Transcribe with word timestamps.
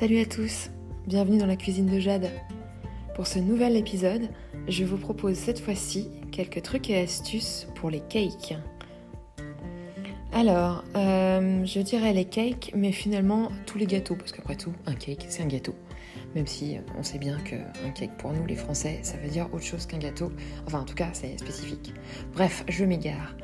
Salut 0.00 0.20
à 0.20 0.24
tous, 0.24 0.70
bienvenue 1.06 1.36
dans 1.36 1.44
la 1.44 1.56
cuisine 1.56 1.84
de 1.84 2.00
Jade. 2.00 2.30
Pour 3.14 3.26
ce 3.26 3.38
nouvel 3.38 3.76
épisode, 3.76 4.30
je 4.66 4.82
vous 4.82 4.96
propose 4.96 5.36
cette 5.36 5.60
fois-ci 5.60 6.08
quelques 6.32 6.62
trucs 6.62 6.88
et 6.88 6.96
astuces 6.96 7.68
pour 7.74 7.90
les 7.90 8.00
cakes. 8.00 8.54
Alors, 10.32 10.84
euh, 10.96 11.66
je 11.66 11.80
dirais 11.80 12.14
les 12.14 12.24
cakes, 12.24 12.72
mais 12.74 12.92
finalement 12.92 13.50
tous 13.66 13.76
les 13.76 13.84
gâteaux, 13.84 14.16
parce 14.16 14.32
qu'après 14.32 14.56
tout, 14.56 14.72
un 14.86 14.94
cake, 14.94 15.26
c'est 15.28 15.42
un 15.42 15.48
gâteau. 15.48 15.74
Même 16.34 16.46
si 16.46 16.78
on 16.98 17.02
sait 17.02 17.18
bien 17.18 17.36
qu'un 17.40 17.90
cake 17.94 18.16
pour 18.16 18.32
nous, 18.32 18.46
les 18.46 18.56
Français, 18.56 19.00
ça 19.02 19.18
veut 19.18 19.28
dire 19.28 19.50
autre 19.52 19.64
chose 19.64 19.84
qu'un 19.84 19.98
gâteau. 19.98 20.32
Enfin, 20.66 20.80
en 20.80 20.84
tout 20.84 20.94
cas, 20.94 21.10
c'est 21.12 21.38
spécifique. 21.38 21.92
Bref, 22.32 22.64
je 22.68 22.86
m'égare. 22.86 23.36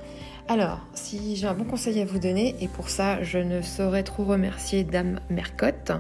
Alors, 0.49 0.79
si 0.95 1.35
j'ai 1.35 1.49
un 1.49 1.55
bon 1.55 1.65
conseil 1.65 2.01
à 2.01 2.05
vous 2.05 2.21
donner, 2.21 2.55
et 2.61 2.69
pour 2.69 2.89
ça, 2.89 3.21
je 3.25 3.39
ne 3.39 3.63
saurais 3.63 4.05
trop 4.05 4.23
remercier 4.25 4.85
Dame 4.85 5.19
Mercotte, 5.29 5.91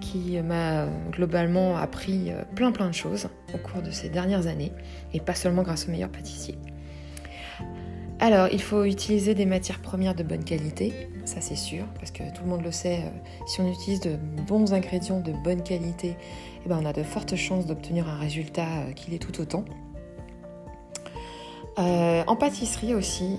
qui 0.00 0.40
m'a 0.40 0.86
globalement 1.10 1.76
appris 1.76 2.30
euh, 2.30 2.44
plein 2.54 2.70
plein 2.70 2.88
de 2.88 2.94
choses 2.94 3.28
au 3.52 3.58
cours 3.58 3.82
de 3.82 3.90
ces 3.90 4.08
dernières 4.08 4.46
années, 4.46 4.70
et 5.12 5.18
pas 5.18 5.34
seulement 5.34 5.62
grâce 5.62 5.88
aux 5.88 5.90
meilleurs 5.90 6.12
pâtissiers. 6.12 6.58
Alors, 8.20 8.46
il 8.52 8.62
faut 8.62 8.84
utiliser 8.84 9.34
des 9.34 9.46
matières 9.46 9.80
premières 9.80 10.14
de 10.14 10.22
bonne 10.22 10.44
qualité, 10.44 11.08
ça 11.24 11.40
c'est 11.40 11.56
sûr, 11.56 11.84
parce 11.98 12.12
que 12.12 12.22
tout 12.32 12.44
le 12.44 12.50
monde 12.50 12.62
le 12.62 12.70
sait, 12.70 13.00
euh, 13.00 13.46
si 13.48 13.60
on 13.60 13.68
utilise 13.68 13.98
de 13.98 14.16
bons 14.46 14.74
ingrédients 14.74 15.18
de 15.18 15.32
bonne 15.42 15.64
qualité, 15.64 16.16
eh 16.64 16.68
ben, 16.68 16.78
on 16.80 16.86
a 16.86 16.92
de 16.92 17.02
fortes 17.02 17.34
chances 17.34 17.66
d'obtenir 17.66 18.08
un 18.08 18.16
résultat 18.16 18.68
euh, 18.68 18.92
qui 18.92 19.10
l'est 19.10 19.18
tout 19.18 19.40
autant. 19.40 19.64
Euh, 21.78 22.22
en 22.26 22.36
pâtisserie 22.36 22.94
aussi, 22.94 23.38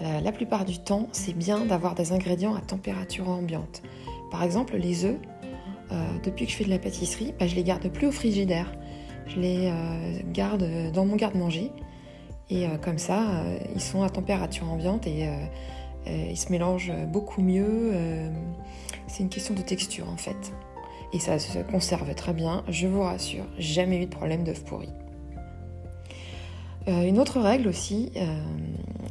la, 0.00 0.32
plupart 0.32 0.64
du 0.64 0.78
temps, 0.78 1.08
c'est 1.12 1.36
bien 1.36 1.64
d'avoir 1.66 1.94
des 1.94 2.12
ingrédients 2.12 2.54
à 2.54 2.60
température 2.60 3.28
ambiante. 3.28 3.82
Par 4.30 4.42
exemple, 4.42 4.76
les 4.76 5.04
œufs, 5.04 5.18
depuis 6.24 6.46
que 6.46 6.52
je 6.52 6.56
fais 6.56 6.64
de 6.64 6.70
la 6.70 6.78
pâtisserie, 6.78 7.34
bah, 7.38 7.46
je 7.46 7.54
les 7.54 7.64
garde 7.64 7.86
plus 7.88 8.06
au 8.06 8.12
frigidaire. 8.12 8.72
Je 9.26 9.38
les 9.38 9.72
garde 10.32 10.66
dans 10.92 11.04
mon 11.04 11.16
garde-manger 11.16 11.70
et 12.50 12.66
euh, 12.66 12.76
comme 12.76 12.98
ça, 12.98 13.30
euh, 13.30 13.58
ils 13.74 13.80
sont 13.80 14.02
à 14.02 14.10
température 14.10 14.68
ambiante 14.68 15.06
et 15.06 15.28
euh, 15.28 16.26
ils 16.30 16.36
se 16.36 16.50
mélangent 16.50 16.92
beaucoup 17.08 17.40
mieux. 17.40 17.92
c'est 19.06 19.22
une 19.22 19.28
question 19.28 19.54
de 19.54 19.62
texture 19.62 20.08
en 20.08 20.16
fait. 20.16 20.52
Et 21.12 21.18
ça 21.18 21.38
se 21.38 21.58
conserve 21.58 22.14
très 22.14 22.32
bien, 22.32 22.64
je 22.68 22.86
vous 22.86 23.02
rassure, 23.02 23.44
jamais 23.58 24.02
eu 24.02 24.06
de 24.06 24.10
problème 24.10 24.44
d'œufs 24.44 24.64
pourris. 26.92 27.08
une 27.08 27.18
autre 27.18 27.40
règle 27.40 27.68
aussi, 27.68 28.10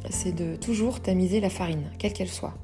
c'est 0.08 0.34
de 0.34 0.56
toujours 0.56 1.00
tamiser 1.00 1.40
la 1.40 1.50
farine, 1.50 1.90
quelle 1.98 2.12
qu'elle 2.12 2.28
soit. 2.28 2.54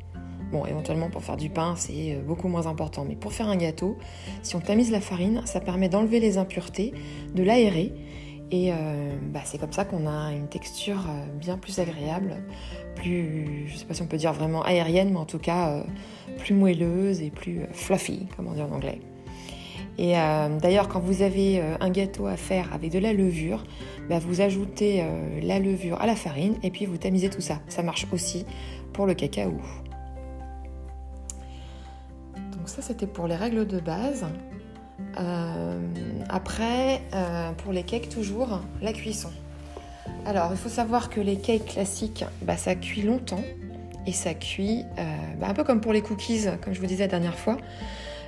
Bon, 0.53 0.65
éventuellement 0.65 1.11
pour 1.11 1.25
faire 1.25 1.37
du 1.37 1.51
pain, 1.51 1.75
c'est 1.77 2.19
beaucoup 2.27 2.49
moins 2.49 2.67
important, 2.67 3.05
mais 3.05 3.17
pour 3.17 3.33
faire 3.33 3.49
un 3.49 3.57
gâteau, 3.57 3.99
si 4.43 4.55
on 4.55 4.61
tamise 4.61 4.91
la 4.91 5.01
farine, 5.01 5.43
ça 5.45 5.61
permet 5.61 5.89
d'enlever 5.89 6.21
les 6.21 6.39
impuretés, 6.39 6.95
de 7.35 7.43
l'aérer 7.43 7.93
et 8.51 8.73
euh, 8.73 9.17
bah, 9.33 9.41
c'est 9.45 9.59
comme 9.59 9.73
ça 9.73 9.85
qu'on 9.85 10.07
a 10.07 10.33
une 10.33 10.49
texture 10.49 11.05
euh, 11.09 11.27
bien 11.39 11.59
plus 11.59 11.81
agréable, 11.81 12.37
plus, 12.95 13.67
je 13.67 13.77
sais 13.77 13.85
pas 13.85 13.95
si 13.95 14.03
on 14.03 14.07
peut 14.07 14.17
dire 14.17 14.33
vraiment 14.33 14.63
aérienne, 14.63 15.11
mais 15.11 15.19
en 15.19 15.25
tout 15.25 15.41
cas 15.41 15.71
euh, 15.71 15.83
plus 16.39 16.55
moelleuse 16.55 17.23
et 17.23 17.31
plus 17.31 17.63
fluffy, 17.73 18.27
comme 18.37 18.47
on 18.47 18.53
dit 18.53 18.63
en 18.63 18.71
anglais. 18.71 19.01
Et 19.99 20.13
d'ailleurs, 20.61 20.89
quand 20.89 21.01
vous 21.01 21.23
avez 21.23 21.59
un 21.81 21.89
gâteau 21.89 22.27
à 22.27 22.37
faire 22.37 22.71
avec 22.75 22.93
de 22.93 22.99
la 22.99 23.15
levure, 23.15 23.65
bah, 24.11 24.19
vous 24.19 24.43
ajoutez 24.43 25.03
la 25.43 25.59
levure 25.59 25.99
à 26.03 26.07
la 26.07 26.15
farine 26.15 26.57
et 26.63 26.71
puis 26.71 26.85
vous 26.85 26.99
tamisez 26.99 27.31
tout 27.31 27.41
ça. 27.41 27.61
Ça 27.69 27.83
marche 27.83 28.07
aussi 28.13 28.45
pour 28.93 29.07
le 29.07 29.15
cacao. 29.15 29.53
Donc 32.67 32.69
ça, 32.69 32.83
c'était 32.83 33.07
pour 33.07 33.27
les 33.27 33.37
règles 33.37 33.67
de 33.67 33.81
base. 33.81 34.27
Euh, 35.19 35.79
après, 36.29 37.01
euh, 37.15 37.53
pour 37.53 37.73
les 37.73 37.83
cakes, 37.83 38.09
toujours 38.09 38.61
la 38.83 38.93
cuisson. 38.93 39.31
Alors, 40.25 40.49
il 40.51 40.57
faut 40.57 40.69
savoir 40.69 41.11
que 41.11 41.21
les 41.21 41.37
cakes 41.37 41.67
classiques, 41.67 42.25
bah, 42.43 42.57
ça 42.57 42.75
cuit 42.75 43.03
longtemps 43.03 43.43
et 44.07 44.13
ça 44.13 44.35
cuit 44.35 44.85
euh, 44.99 45.17
bah, 45.41 45.49
un 45.49 45.55
peu 45.55 45.65
comme 45.65 45.81
pour 45.81 45.93
les 45.93 46.03
cookies, 46.03 46.47
comme 46.63 46.75
je 46.75 46.81
vous 46.81 46.87
disais 46.87 47.05
la 47.05 47.11
dernière 47.11 47.39
fois. 47.39 47.57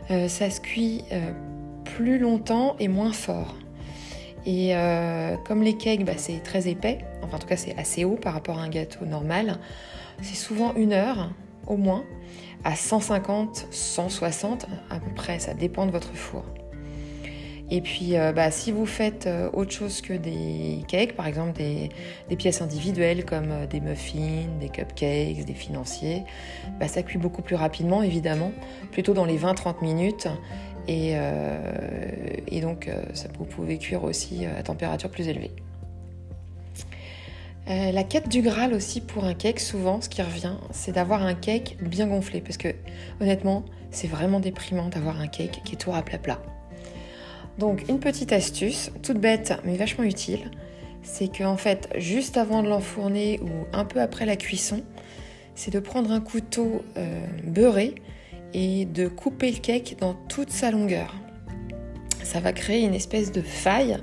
ça 0.08 0.50
se 0.50 0.60
cuit 0.60 1.04
plus 1.96 2.18
longtemps 2.18 2.76
et 2.78 2.88
moins 2.88 3.12
fort. 3.12 3.54
Et 4.46 4.72
comme 5.44 5.62
les 5.62 5.76
cakes, 5.76 6.04
bah, 6.04 6.12
c'est 6.16 6.42
très 6.42 6.68
épais, 6.68 6.98
enfin 7.22 7.36
en 7.36 7.38
tout 7.38 7.46
cas 7.46 7.56
c'est 7.56 7.76
assez 7.76 8.04
haut 8.04 8.16
par 8.16 8.32
rapport 8.32 8.58
à 8.58 8.62
un 8.62 8.70
gâteau 8.70 9.04
normal, 9.04 9.58
c'est 10.22 10.36
souvent 10.36 10.74
une 10.74 10.94
heure 10.94 11.30
au 11.66 11.76
moins, 11.76 12.04
à 12.64 12.74
150, 12.74 13.66
160 13.70 14.66
à 14.90 15.00
peu 15.00 15.10
près, 15.14 15.38
ça 15.38 15.52
dépend 15.54 15.86
de 15.86 15.90
votre 15.90 16.14
four. 16.14 16.44
Et 17.70 17.82
puis, 17.82 18.16
euh, 18.16 18.32
bah, 18.32 18.50
si 18.50 18.72
vous 18.72 18.86
faites 18.86 19.26
euh, 19.26 19.50
autre 19.52 19.72
chose 19.72 20.00
que 20.00 20.14
des 20.14 20.84
cakes, 20.88 21.14
par 21.14 21.26
exemple 21.26 21.52
des, 21.52 21.90
pièces 22.36 22.62
individuelles 22.62 23.26
comme 23.26 23.50
euh, 23.50 23.66
des 23.66 23.80
muffins, 23.80 24.46
des 24.58 24.70
cupcakes, 24.70 25.44
des 25.44 25.54
financiers, 25.54 26.24
bah, 26.80 26.88
ça 26.88 27.02
cuit 27.02 27.18
beaucoup 27.18 27.42
plus 27.42 27.56
rapidement, 27.56 28.02
évidemment, 28.02 28.52
plutôt 28.90 29.12
dans 29.12 29.26
les 29.26 29.38
20-30 29.38 29.82
minutes. 29.82 30.28
Et, 30.88 31.14
et 32.46 32.60
donc, 32.62 32.90
ça, 33.12 33.28
vous 33.38 33.44
pouvez 33.44 33.76
cuire 33.76 34.04
aussi 34.04 34.46
à 34.46 34.62
température 34.62 35.10
plus 35.10 35.28
élevée. 35.28 35.50
la 37.66 38.04
quête 38.04 38.28
du 38.30 38.40
Graal 38.40 38.72
aussi 38.72 39.02
pour 39.02 39.24
un 39.24 39.34
cake, 39.34 39.60
souvent, 39.60 40.00
ce 40.00 40.08
qui 40.08 40.22
revient, 40.22 40.54
c'est 40.70 40.92
d'avoir 40.92 41.22
un 41.22 41.34
cake 41.34 41.76
bien 41.82 42.06
gonflé. 42.06 42.40
Parce 42.40 42.56
que, 42.56 42.68
honnêtement, 43.20 43.64
c'est 43.90 44.08
vraiment 44.08 44.40
déprimant 44.40 44.88
d'avoir 44.88 45.20
un 45.20 45.26
cake 45.26 45.60
qui 45.62 45.74
est 45.74 45.78
tout 45.78 45.92
à 45.92 46.02
plat. 46.02 46.40
Donc 47.58 47.88
une 47.88 47.98
petite 47.98 48.32
astuce, 48.32 48.90
toute 49.02 49.18
bête 49.18 49.54
mais 49.64 49.76
vachement 49.76 50.04
utile, 50.04 50.50
c'est 51.02 51.28
qu'en 51.28 51.56
fait 51.56 51.88
juste 51.96 52.36
avant 52.36 52.62
de 52.62 52.68
l'enfourner 52.68 53.40
ou 53.42 53.66
un 53.72 53.84
peu 53.84 54.00
après 54.00 54.26
la 54.26 54.36
cuisson, 54.36 54.82
c'est 55.54 55.72
de 55.72 55.80
prendre 55.80 56.12
un 56.12 56.20
couteau 56.20 56.84
euh, 56.96 57.26
beurré 57.44 57.96
et 58.54 58.84
de 58.84 59.08
couper 59.08 59.50
le 59.50 59.58
cake 59.58 59.96
dans 60.00 60.14
toute 60.14 60.50
sa 60.50 60.70
longueur. 60.70 61.14
Ça 62.22 62.40
va 62.40 62.52
créer 62.52 62.84
une 62.84 62.94
espèce 62.94 63.32
de 63.32 63.40
faille 63.40 63.98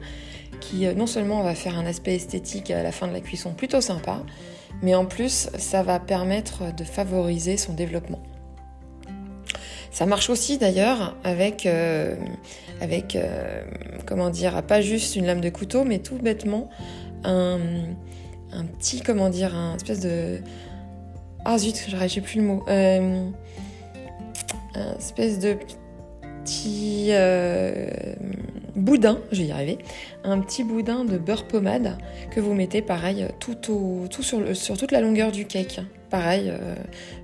qui 0.61 0.85
euh, 0.85 0.93
non 0.93 1.07
seulement 1.07 1.43
va 1.43 1.55
faire 1.55 1.77
un 1.77 1.85
aspect 1.85 2.15
esthétique 2.15 2.71
à 2.71 2.81
la 2.81 2.91
fin 2.91 3.07
de 3.07 3.13
la 3.13 3.21
cuisson 3.21 3.53
plutôt 3.53 3.81
sympa, 3.81 4.23
mais 4.81 4.95
en 4.95 5.05
plus 5.05 5.49
ça 5.57 5.83
va 5.83 5.99
permettre 5.99 6.73
de 6.75 6.83
favoriser 6.83 7.57
son 7.57 7.73
développement. 7.73 8.21
Ça 9.91 10.05
marche 10.05 10.29
aussi 10.29 10.57
d'ailleurs 10.57 11.15
avec, 11.23 11.65
euh, 11.65 12.15
avec 12.81 13.15
euh, 13.15 13.63
comment 14.05 14.29
dire, 14.29 14.61
pas 14.63 14.81
juste 14.81 15.15
une 15.15 15.25
lame 15.25 15.41
de 15.41 15.49
couteau, 15.49 15.85
mais 15.85 15.99
tout 15.99 16.17
bêtement 16.17 16.69
un, 17.23 17.59
un 18.51 18.65
petit, 18.65 19.01
comment 19.01 19.29
dire, 19.29 19.55
un 19.55 19.75
espèce 19.75 20.01
de... 20.01 20.39
Ah 21.45 21.57
zut, 21.57 21.87
j'ai 22.07 22.21
plus 22.21 22.41
le 22.41 22.45
mot. 22.45 22.63
Un 24.75 24.97
espèce 24.97 25.39
de 25.39 25.57
petit 26.43 27.11
boudin, 28.75 29.19
je 29.31 29.41
vais 29.41 29.47
y 29.47 29.51
arriver, 29.51 29.77
un 30.23 30.39
petit 30.39 30.63
boudin 30.63 31.05
de 31.05 31.17
beurre 31.17 31.47
pommade 31.47 31.97
que 32.31 32.39
vous 32.39 32.53
mettez 32.53 32.81
pareil 32.81 33.25
tout, 33.39 34.07
sur, 34.21 34.77
toute 34.77 34.91
la 34.91 35.01
longueur 35.01 35.31
du 35.31 35.45
cake. 35.45 35.79
Pareil, 36.09 36.49
euh, 36.49 36.75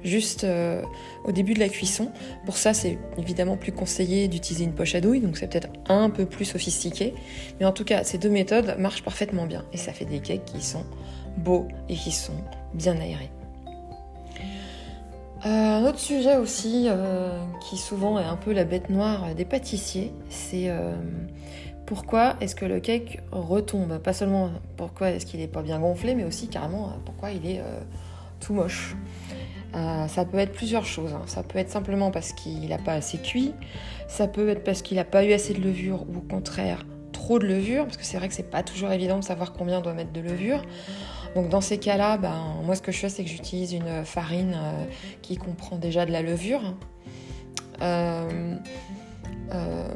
juste 0.03 0.44
euh, 0.44 0.81
au 1.23 1.31
début 1.31 1.53
de 1.53 1.59
la 1.59 1.69
cuisson. 1.69 2.11
Pour 2.45 2.57
ça, 2.57 2.73
c'est 2.73 2.97
évidemment 3.17 3.56
plus 3.56 3.72
conseillé 3.72 4.28
d'utiliser 4.28 4.66
une 4.66 4.73
poche 4.73 4.95
à 4.95 5.01
douille, 5.01 5.22
donc 5.22 5.38
c'est 5.38 5.47
peut-être 5.47 5.69
un 5.88 6.09
peu 6.09 6.25
plus 6.25 6.45
sophistiqué. 6.45 7.13
Mais 7.59 7.66
en 7.66 7.72
tout 7.72 7.85
cas, 7.85 8.03
ces 8.03 8.17
deux 8.17 8.29
méthodes 8.29 8.75
marchent 8.79 9.03
parfaitement 9.03 9.45
bien 9.45 9.66
et 9.72 9.78
ça 9.78 9.94
fait 9.94 10.06
des 10.06 10.19
cakes 10.19 10.45
qui 10.45 10.61
sont 10.61 10.84
beaux 11.38 11.67
et 11.90 11.95
qui 11.95 12.11
sont 12.11 12.34
bien 12.73 12.97
aérés. 13.00 13.29
Euh, 15.46 15.49
un 15.49 15.85
autre 15.85 15.99
sujet 15.99 16.38
aussi 16.38 16.88
qui 17.61 17.78
souvent 17.78 18.20
est 18.20 18.26
un 18.26 18.35
peu 18.35 18.53
la 18.53 18.64
bête 18.64 18.90
noire 18.90 19.34
des 19.35 19.46
pâtissiers, 19.46 20.14
c'est 20.29 20.70
pourquoi 21.91 22.38
est-ce 22.40 22.55
que 22.55 22.64
le 22.64 22.79
cake 22.79 23.20
retombe? 23.34 23.97
Pas 23.97 24.14
seulement 24.14 24.49
pourquoi 24.78 25.09
est-ce 25.09 25.26
qu'il 25.26 25.41
n'est 25.41 25.49
pas 25.49 25.61
bien 25.61 25.78
gonflé, 25.78 26.16
mais 26.16 26.23
aussi 26.23 26.47
carrément 26.47 26.85
euh, 26.85 26.91
pourquoi 27.03 27.32
il 27.32 27.46
est 27.46 27.59
euh, 27.59 27.82
tout 28.40 28.53
moche. 28.53 28.96
Euh, 29.76 30.08
ça 30.08 30.23
peut 30.23 30.38
être 30.38 30.53
plusieurs 30.53 30.85
choses. 30.85 31.11
Hein. 31.14 31.23
Ça 31.26 31.43
peut 31.43 31.59
être 31.59 31.70
simplement 31.70 32.09
parce 32.09 32.32
qu'il 32.32 32.70
n'a 32.70 32.78
pas 32.78 32.93
assez 32.93 33.17
cuit. 33.17 33.53
Ça 34.08 34.29
peut 34.29 34.47
être 34.47 34.64
parce 34.64 34.82
qu'il 34.82 34.96
n'a 34.96 35.03
pas 35.03 35.26
eu 35.26 35.34
assez 35.34 35.53
de 35.53 35.59
levure 35.59 36.03
ou 36.03 36.20
au 36.20 36.22
contraire 36.22 36.85
trop 37.11 37.40
de 37.40 37.46
levure, 37.46 37.84
parce 37.84 37.97
que 37.97 38.05
c'est 38.05 38.16
vrai 38.16 38.29
que 38.29 38.34
c'est 38.34 38.49
pas 38.49 38.64
toujours 38.64 38.93
évident 38.93 39.20
de 39.20 39.23
savoir 39.26 39.52
combien 39.52 39.79
on 39.79 39.82
doit 39.82 39.93
mettre 39.93 40.14
de 40.14 40.22
levure. 40.22 40.61
Donc 41.35 41.49
dans 41.49 41.61
ces 41.61 41.78
cas-là, 41.78 42.17
ben, 42.17 42.55
moi 42.63 42.75
ce 42.75 42.81
que 42.81 42.91
je 42.91 42.97
fais, 42.99 43.09
c'est 43.09 43.23
que 43.23 43.29
j'utilise 43.29 43.73
une 43.73 44.03
farine 44.03 44.59
qui 45.22 45.37
comprend 45.37 45.78
déjà 45.78 46.05
de 46.05 46.11
la 46.11 46.22
levure. 46.22 46.61
Euh, 49.53 49.87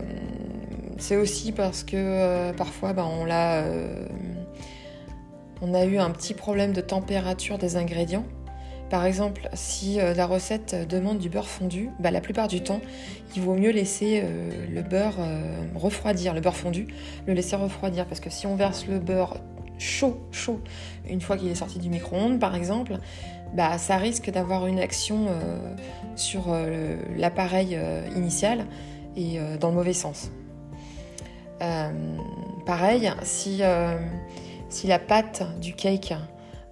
c'est 0.97 1.15
aussi 1.15 1.51
parce 1.51 1.83
que 1.83 1.95
euh, 1.95 2.53
parfois 2.53 2.93
ben, 2.93 3.05
on, 3.05 3.29
a, 3.29 3.61
euh, 3.63 4.07
eu 5.61 5.97
un 5.97 6.09
petit 6.11 6.33
problème 6.33 6.73
de 6.73 6.81
température 6.81 7.57
des 7.57 7.75
ingrédients. 7.75 8.25
Par 8.89 9.05
exemple, 9.05 9.49
si 9.53 9.97
la 9.97 10.27
recette 10.27 10.87
demande 10.87 11.17
du 11.17 11.27
beurre 11.27 11.47
fondu, 11.47 11.89
bah, 11.99 12.11
la 12.11 12.21
plupart 12.21 12.47
du 12.47 12.61
temps, 12.61 12.81
il 13.35 13.41
vaut 13.41 13.55
mieux 13.55 13.71
laisser 13.71 14.23
le 14.71 14.81
beurre 14.83 15.17
refroidir, 15.73 16.35
le 16.35 16.39
beurre 16.39 16.55
fondu, 16.55 16.85
le 17.25 17.33
laisser 17.33 17.55
refroidir. 17.55 18.05
Parce 18.05 18.19
que 18.19 18.29
si 18.29 18.45
on 18.45 18.55
verse 18.55 18.85
le 18.85 18.99
beurre 18.99 19.37
chaud, 19.77 20.19
chaud, 20.31 20.60
une 21.10 21.22
fois 21.22 21.38
qu'il 21.38 21.50
est 21.50 21.56
sorti 21.56 21.80
du 21.80 21.89
micro-ondes 21.89 22.39
par 22.39 22.56
exemple, 22.56 22.98
bah, 23.54 23.77
ça 23.77 23.98
risque 23.98 24.30
d'avoir 24.31 24.68
une 24.68 24.80
action 24.80 25.27
sur 26.16 26.54
l'appareil 27.16 27.77
initial 28.16 28.66
et 29.16 29.39
dans 29.60 29.69
le 29.69 29.75
mauvais 29.75 29.94
sens. 29.94 30.31
pareil, 32.66 33.12
si, 33.24 33.60
la 33.60 35.00
pâte 35.00 35.44
du 35.62 35.74
cake 35.74 36.13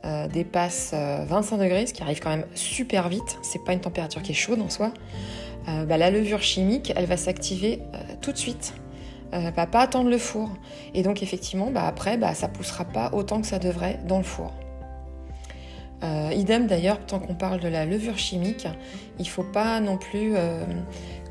euh, 0.06 0.28
dépasse 0.28 0.94
25 0.94 1.56
euh, 1.56 1.64
degrés, 1.64 1.86
ce 1.86 1.94
qui 1.94 2.04
arrive 2.04 2.20
quand 2.20 2.30
même 2.30 2.46
super 2.56 3.08
vite, 3.08 3.38
c'est 3.42 3.64
pas 3.64 3.72
une 3.72 3.80
température 3.80 4.22
qui 4.22 4.34
est 4.34 4.36
chaude 4.36 4.60
en 4.60 4.70
soi, 4.70 4.92
euh, 5.70 5.86
bah, 5.86 5.96
la 5.96 6.12
levure 6.12 6.42
chimique, 6.42 6.92
elle 6.98 7.06
va 7.06 7.16
s'activer 7.16 7.80
tout 8.22 8.34
de 8.34 8.38
suite. 8.38 8.74
Euh, 9.34 9.52
va 9.56 9.66
pas 9.66 9.82
attendre 9.82 10.10
le 10.10 10.18
four. 10.18 10.50
Et 10.94 11.04
donc 11.04 11.24
effectivement, 11.24 11.72
bah, 11.72 11.86
après, 11.88 12.18
bah, 12.18 12.34
ça 12.34 12.48
poussera 12.48 12.86
pas 12.86 13.12
autant 13.14 13.42
que 13.42 13.48
ça 13.48 13.60
devrait 13.60 14.00
dans 14.08 14.18
le 14.18 14.24
four. 14.24 14.54
idem 16.36 16.68
d'ailleurs, 16.68 17.00
tant 17.06 17.20
qu'on 17.20 17.34
parle 17.34 17.60
de 17.60 17.68
la 17.68 17.86
levure 17.86 18.18
chimique, 18.18 18.68
il 19.20 19.28
faut 19.28 19.44
pas 19.44 19.80
non 19.80 19.98
plus, 19.98 20.34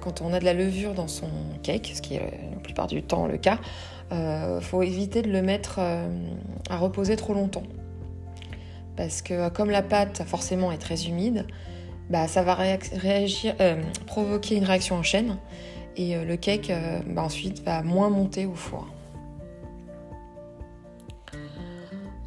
quand 0.01 0.23
on 0.23 0.33
a 0.33 0.41
de 0.41 0.47
la 0.47 0.55
levure 0.55 0.95
dans 0.95 1.09
son 1.09 1.29
cake, 1.63 1.93
ce 1.95 2.01
qui 2.01 2.15
est 2.15 2.21
la 2.55 2.61
plupart 2.61 2.87
du 2.87 3.03
temps 3.03 3.27
le 3.27 3.37
cas, 3.37 3.59
faut 4.63 4.83
éviter 4.83 5.21
de 5.21 5.31
le 5.31 5.43
mettre 5.43 5.79
à 6.71 6.77
reposer 6.79 7.17
trop 7.17 7.35
longtemps 7.35 7.65
parce 8.97 9.23
que 9.23 9.49
comme 9.49 9.71
la 9.71 9.83
pâte 9.83 10.23
forcément 10.27 10.73
est 10.73 10.79
très 10.79 11.07
humide, 11.07 11.47
bah, 12.11 12.29
ça 12.29 12.43
va 12.43 12.59
euh, 12.61 13.83
provoquer 14.07 14.57
une 14.57 14.65
réaction 14.65 14.97
en 14.97 15.03
chaîne 15.03 15.37
et 15.97 16.17
euh, 16.17 16.25
le 16.25 16.37
cake 16.37 16.71
euh, 16.71 17.01
bah, 17.07 17.23
ensuite 17.23 17.63
va 17.63 17.83
moins 17.83 18.11
monter 18.11 18.47
au 18.47 18.55
four. 18.55 18.87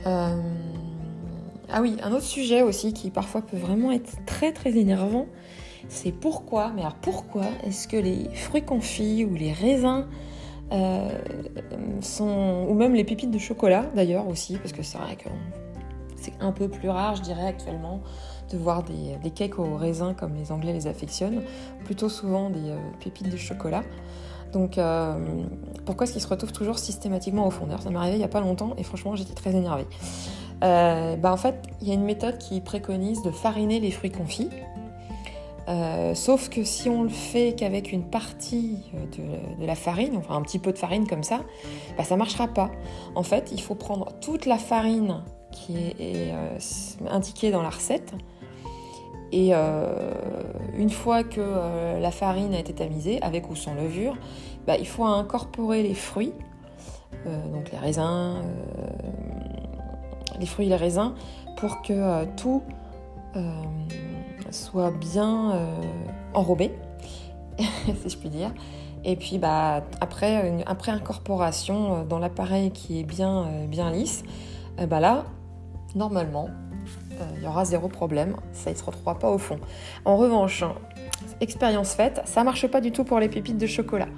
Ah 0.07 1.81
oui, 1.81 1.97
un 2.03 2.11
autre 2.11 2.25
sujet 2.25 2.61
aussi 2.61 2.93
qui 2.93 3.09
parfois 3.09 3.41
peut 3.41 3.57
vraiment 3.57 3.91
être 3.91 4.23
très 4.27 4.53
très 4.53 4.77
énervant, 4.77 5.25
c'est 5.89 6.11
pourquoi, 6.11 6.71
mais 6.75 6.81
alors 6.81 6.93
pourquoi 6.93 7.45
est-ce 7.63 7.87
que 7.87 7.97
les 7.97 8.29
fruits 8.35 8.61
confits 8.61 9.25
ou 9.25 9.33
les 9.33 9.51
raisins 9.51 10.05
sont, 12.01 12.67
ou 12.69 12.73
même 12.75 12.93
les 12.93 13.03
pépites 13.03 13.31
de 13.31 13.39
chocolat 13.39 13.89
d'ailleurs 13.95 14.27
aussi, 14.27 14.57
parce 14.57 14.73
que 14.73 14.83
c'est 14.83 14.99
vrai 14.99 15.17
qu'on 15.17 15.31
c'est 16.25 16.33
un 16.39 16.51
peu 16.51 16.67
plus 16.67 16.89
rare, 16.89 17.15
je 17.15 17.21
dirais, 17.21 17.45
actuellement, 17.45 18.01
de 18.51 18.57
voir 18.57 18.83
des, 18.83 19.29
cakes 19.31 19.59
au 19.59 19.75
raisin 19.75 20.13
comme 20.13 20.35
les 20.35 20.51
Anglais 20.51 20.73
les 20.73 20.87
affectionnent, 20.87 21.41
plutôt 21.83 22.09
souvent 22.09 22.49
des 22.49 22.69
euh, 22.69 22.77
pépites 23.03 23.29
de 23.29 23.37
chocolat. 23.37 23.83
Donc, 24.53 24.77
euh, 24.77 25.15
pourquoi 25.85 26.05
est-ce 26.05 26.13
qu'ils 26.13 26.21
se 26.21 26.27
retrouvent 26.27 26.53
toujours 26.53 26.79
systématiquement 26.79 27.45
au 27.47 27.51
fondeur? 27.51 27.81
Ça 27.81 27.89
m'est 27.89 27.97
arrivé 27.97 28.15
il 28.15 28.19
n'y 28.19 28.25
a 28.25 28.29
pas 28.29 28.39
longtemps 28.39 28.73
et 28.77 28.83
franchement, 28.83 29.15
j'étais 29.15 29.33
très 29.33 29.53
énervée. 29.53 29.87
Euh, 30.63 31.15
bah, 31.17 31.33
en 31.33 31.37
fait, 31.37 31.55
il 31.81 31.87
y 31.87 31.91
a 31.91 31.93
une 31.93 32.05
méthode 32.05 32.37
qui 32.37 32.61
préconise 32.61 33.21
de 33.23 33.31
fariner 33.31 33.79
les 33.79 33.91
fruits 33.91 34.11
confits. 34.11 34.49
sauf 36.13 36.49
que 36.49 36.63
si 36.63 36.87
on 36.89 37.03
le 37.03 37.09
fait 37.09 37.55
qu'avec 37.57 37.91
une 37.91 38.03
partie 38.03 38.77
de, 39.17 39.65
la 39.65 39.75
farine, 39.75 40.15
enfin 40.15 40.35
un 40.35 40.41
petit 40.41 40.59
peu 40.59 40.71
de 40.71 40.77
farine 40.77 41.07
comme 41.07 41.23
ça, 41.23 41.41
bah, 41.97 42.03
ça 42.03 42.15
ne 42.15 42.19
marchera 42.19 42.47
pas. 42.47 42.71
En 43.15 43.23
fait, 43.23 43.49
il 43.51 43.61
faut 43.61 43.75
prendre 43.75 44.13
toute 44.21 44.45
la 44.45 44.57
farine 44.57 45.23
qui 45.55 45.77
est, 45.99 46.31
euh, 46.31 46.57
indiqué 47.09 47.51
dans 47.51 47.63
la 47.63 47.69
recette. 47.69 48.13
Et 49.31 49.49
euh, 49.53 50.13
une 50.77 50.89
fois 50.89 51.23
que 51.23 51.41
euh, 51.41 51.99
la 51.99 52.11
farine 52.11 52.53
a 52.53 52.59
été 52.59 52.73
tamisée, 52.73 53.21
avec 53.21 53.49
ou 53.49 53.55
sans 53.55 53.73
levure, 53.73 54.15
bah, 54.67 54.77
il 54.77 54.87
faut 54.87 55.05
incorporer 55.05 55.83
les 55.83 55.93
fruits, 55.93 56.33
donc 57.51 57.71
les 57.71 57.77
raisins, 57.77 58.35
les 60.39 60.45
fruits 60.45 60.67
et 60.67 60.69
les 60.69 60.75
raisins, 60.75 61.13
pour 61.57 61.81
que 61.81 62.25
tout 62.35 62.61
soit 64.51 64.91
bien 64.91 65.59
enrobé, 66.33 66.71
si 67.57 68.09
je 68.09 68.17
puis 68.17 68.29
dire. 68.29 68.51
Et 69.03 69.15
puis 69.15 69.39
bah, 69.39 69.83
après, 70.01 70.63
après 70.67 70.91
incorporation 70.91 72.03
dans 72.03 72.19
l'appareil 72.19 72.71
qui 72.71 72.99
est 72.99 73.03
bien, 73.03 73.47
bien 73.67 73.91
lisse, 73.91 74.23
bah 74.77 74.99
là, 74.99 75.25
normalement, 75.95 76.49
euh, 76.49 76.64
il 77.37 77.43
y 77.43 77.47
aura 77.47 77.65
zéro 77.65 77.87
problème, 77.87 78.35
ça 78.53 78.71
ne 78.71 78.75
se 78.75 78.83
retrouvera 78.83 79.17
pas 79.17 79.29
au 79.29 79.37
fond. 79.37 79.59
En 80.05 80.17
revanche, 80.17 80.63
expérience 81.41 81.93
faite, 81.93 82.21
ça 82.25 82.43
marche 82.43 82.67
pas 82.67 82.81
du 82.81 82.91
tout 82.91 83.03
pour 83.03 83.19
les 83.19 83.29
pépites 83.29 83.57
de 83.57 83.67
chocolat. 83.67 84.09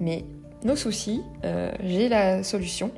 Mais 0.00 0.24
nos 0.64 0.76
soucis, 0.76 1.22
euh, 1.44 1.70
j'ai 1.82 2.08
la 2.08 2.42
solution. 2.42 2.90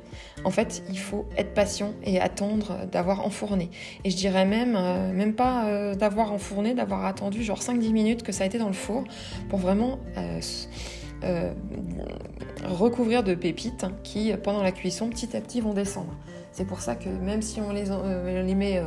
En 0.43 0.49
fait, 0.49 0.83
il 0.89 0.99
faut 0.99 1.25
être 1.37 1.53
patient 1.53 1.93
et 2.03 2.19
attendre 2.19 2.85
d'avoir 2.91 3.25
enfourné. 3.25 3.69
Et 4.03 4.09
je 4.09 4.17
dirais 4.17 4.45
même, 4.45 4.75
euh, 4.75 5.13
même 5.13 5.33
pas 5.33 5.95
d'avoir 5.95 6.33
enfourné, 6.33 6.73
d'avoir 6.73 7.05
attendu 7.05 7.43
genre 7.43 7.61
5-10 7.61 7.91
minutes 7.91 8.23
que 8.23 8.31
ça 8.31 8.43
a 8.43 8.47
été 8.47 8.57
dans 8.57 8.67
le 8.67 8.73
four 8.73 9.03
pour 9.49 9.59
vraiment 9.59 9.99
recouvrir 12.65 13.23
de 13.23 13.33
pépites 13.33 13.85
qui, 14.03 14.33
pendant 14.43 14.61
la 14.61 14.73
cuisson, 14.73 15.09
petit 15.09 15.37
à 15.37 15.41
petit 15.41 15.61
vont 15.61 15.73
descendre. 15.73 16.13
C'est 16.53 16.65
pour 16.65 16.81
ça 16.81 16.95
que 16.95 17.09
même 17.09 17.41
si 17.41 17.59
on 17.59 17.71
les, 17.71 17.89
euh, 17.89 18.43
les 18.43 18.55
met 18.55 18.77
euh, 18.77 18.85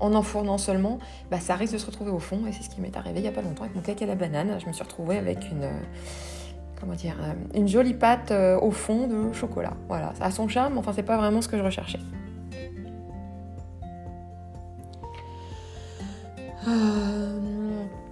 en 0.00 0.14
enfournant 0.14 0.58
seulement, 0.58 0.98
bah, 1.30 1.40
ça 1.40 1.54
risque 1.54 1.72
de 1.72 1.78
se 1.78 1.86
retrouver 1.86 2.10
au 2.10 2.18
fond. 2.18 2.40
Et 2.48 2.52
c'est 2.52 2.62
ce 2.62 2.70
qui 2.70 2.80
m'est 2.80 2.96
arrivé 2.96 3.18
il 3.18 3.22
n'y 3.22 3.28
a 3.28 3.32
pas 3.32 3.42
longtemps 3.42 3.64
avec 3.64 3.74
mon 3.74 3.82
cake 3.82 4.02
à 4.02 4.06
la 4.06 4.14
banane. 4.14 4.58
Je 4.60 4.66
me 4.66 4.72
suis 4.72 4.82
retrouvée 4.82 5.18
avec 5.18 5.50
une, 5.50 5.64
euh, 5.64 5.80
comment 6.80 6.94
dire, 6.94 7.16
une 7.54 7.68
jolie 7.68 7.94
pâte 7.94 8.32
au 8.32 8.70
fond 8.70 9.06
de 9.06 9.32
chocolat. 9.32 9.74
Voilà, 9.88 10.12
ça 10.18 10.26
a 10.26 10.30
son 10.30 10.48
charme, 10.48 10.78
enfin, 10.78 10.92
c'est 10.94 11.02
pas 11.02 11.16
vraiment 11.16 11.42
ce 11.42 11.48
que 11.48 11.58
je 11.58 11.62
recherchais. 11.62 12.00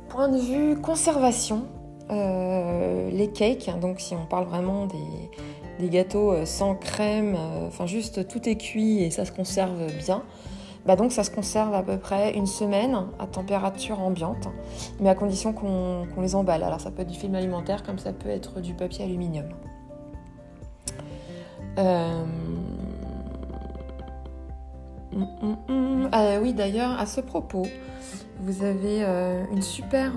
point 0.08 0.30
de 0.30 0.38
vue 0.38 0.80
conservation, 0.80 1.66
les 3.16 3.28
cakes, 3.28 3.70
donc 3.80 4.00
si 4.00 4.14
on 4.14 4.26
parle 4.26 4.46
vraiment 4.46 4.86
des, 4.86 5.88
gâteaux 5.88 6.32
euh, 6.32 6.46
sans 6.46 6.74
crème, 6.74 7.36
euh, 7.36 7.68
enfin 7.68 7.86
juste 7.86 8.26
tout 8.28 8.48
est 8.48 8.56
cuit 8.56 9.02
et 9.02 9.10
ça 9.10 9.24
se 9.24 9.32
conserve 9.32 9.92
bien. 9.98 10.22
Bah 10.86 10.96
donc 10.96 11.12
ça 11.12 11.24
se 11.24 11.30
conserve 11.30 11.74
à 11.74 11.82
peu 11.82 11.98
près 11.98 12.34
une 12.34 12.46
semaine 12.46 12.96
à 13.18 13.26
température 13.26 14.00
ambiante, 14.00 14.48
mais 15.00 15.08
à 15.08 15.14
condition 15.14 15.52
qu'on 15.52 16.20
les 16.20 16.34
emballe. 16.34 16.62
Alors 16.62 16.80
ça 16.80 16.90
peut 16.90 17.02
être 17.02 17.10
du 17.10 17.18
film 17.18 17.34
alimentaire 17.34 17.82
comme 17.82 17.98
ça 17.98 18.12
peut 18.12 18.28
être 18.28 18.60
du 18.60 18.74
papier 18.74 19.04
aluminium. 19.04 19.46
Euh, 21.78 22.24
hum, 25.12 25.28
hum, 25.42 25.56
hum. 25.68 26.08
Ah 26.12 26.38
oui 26.40 26.52
d'ailleurs 26.52 26.98
à 26.98 27.06
ce 27.06 27.20
propos, 27.20 27.66
vous 28.40 28.62
avez 28.62 29.02
une 29.52 29.62
super 29.62 30.12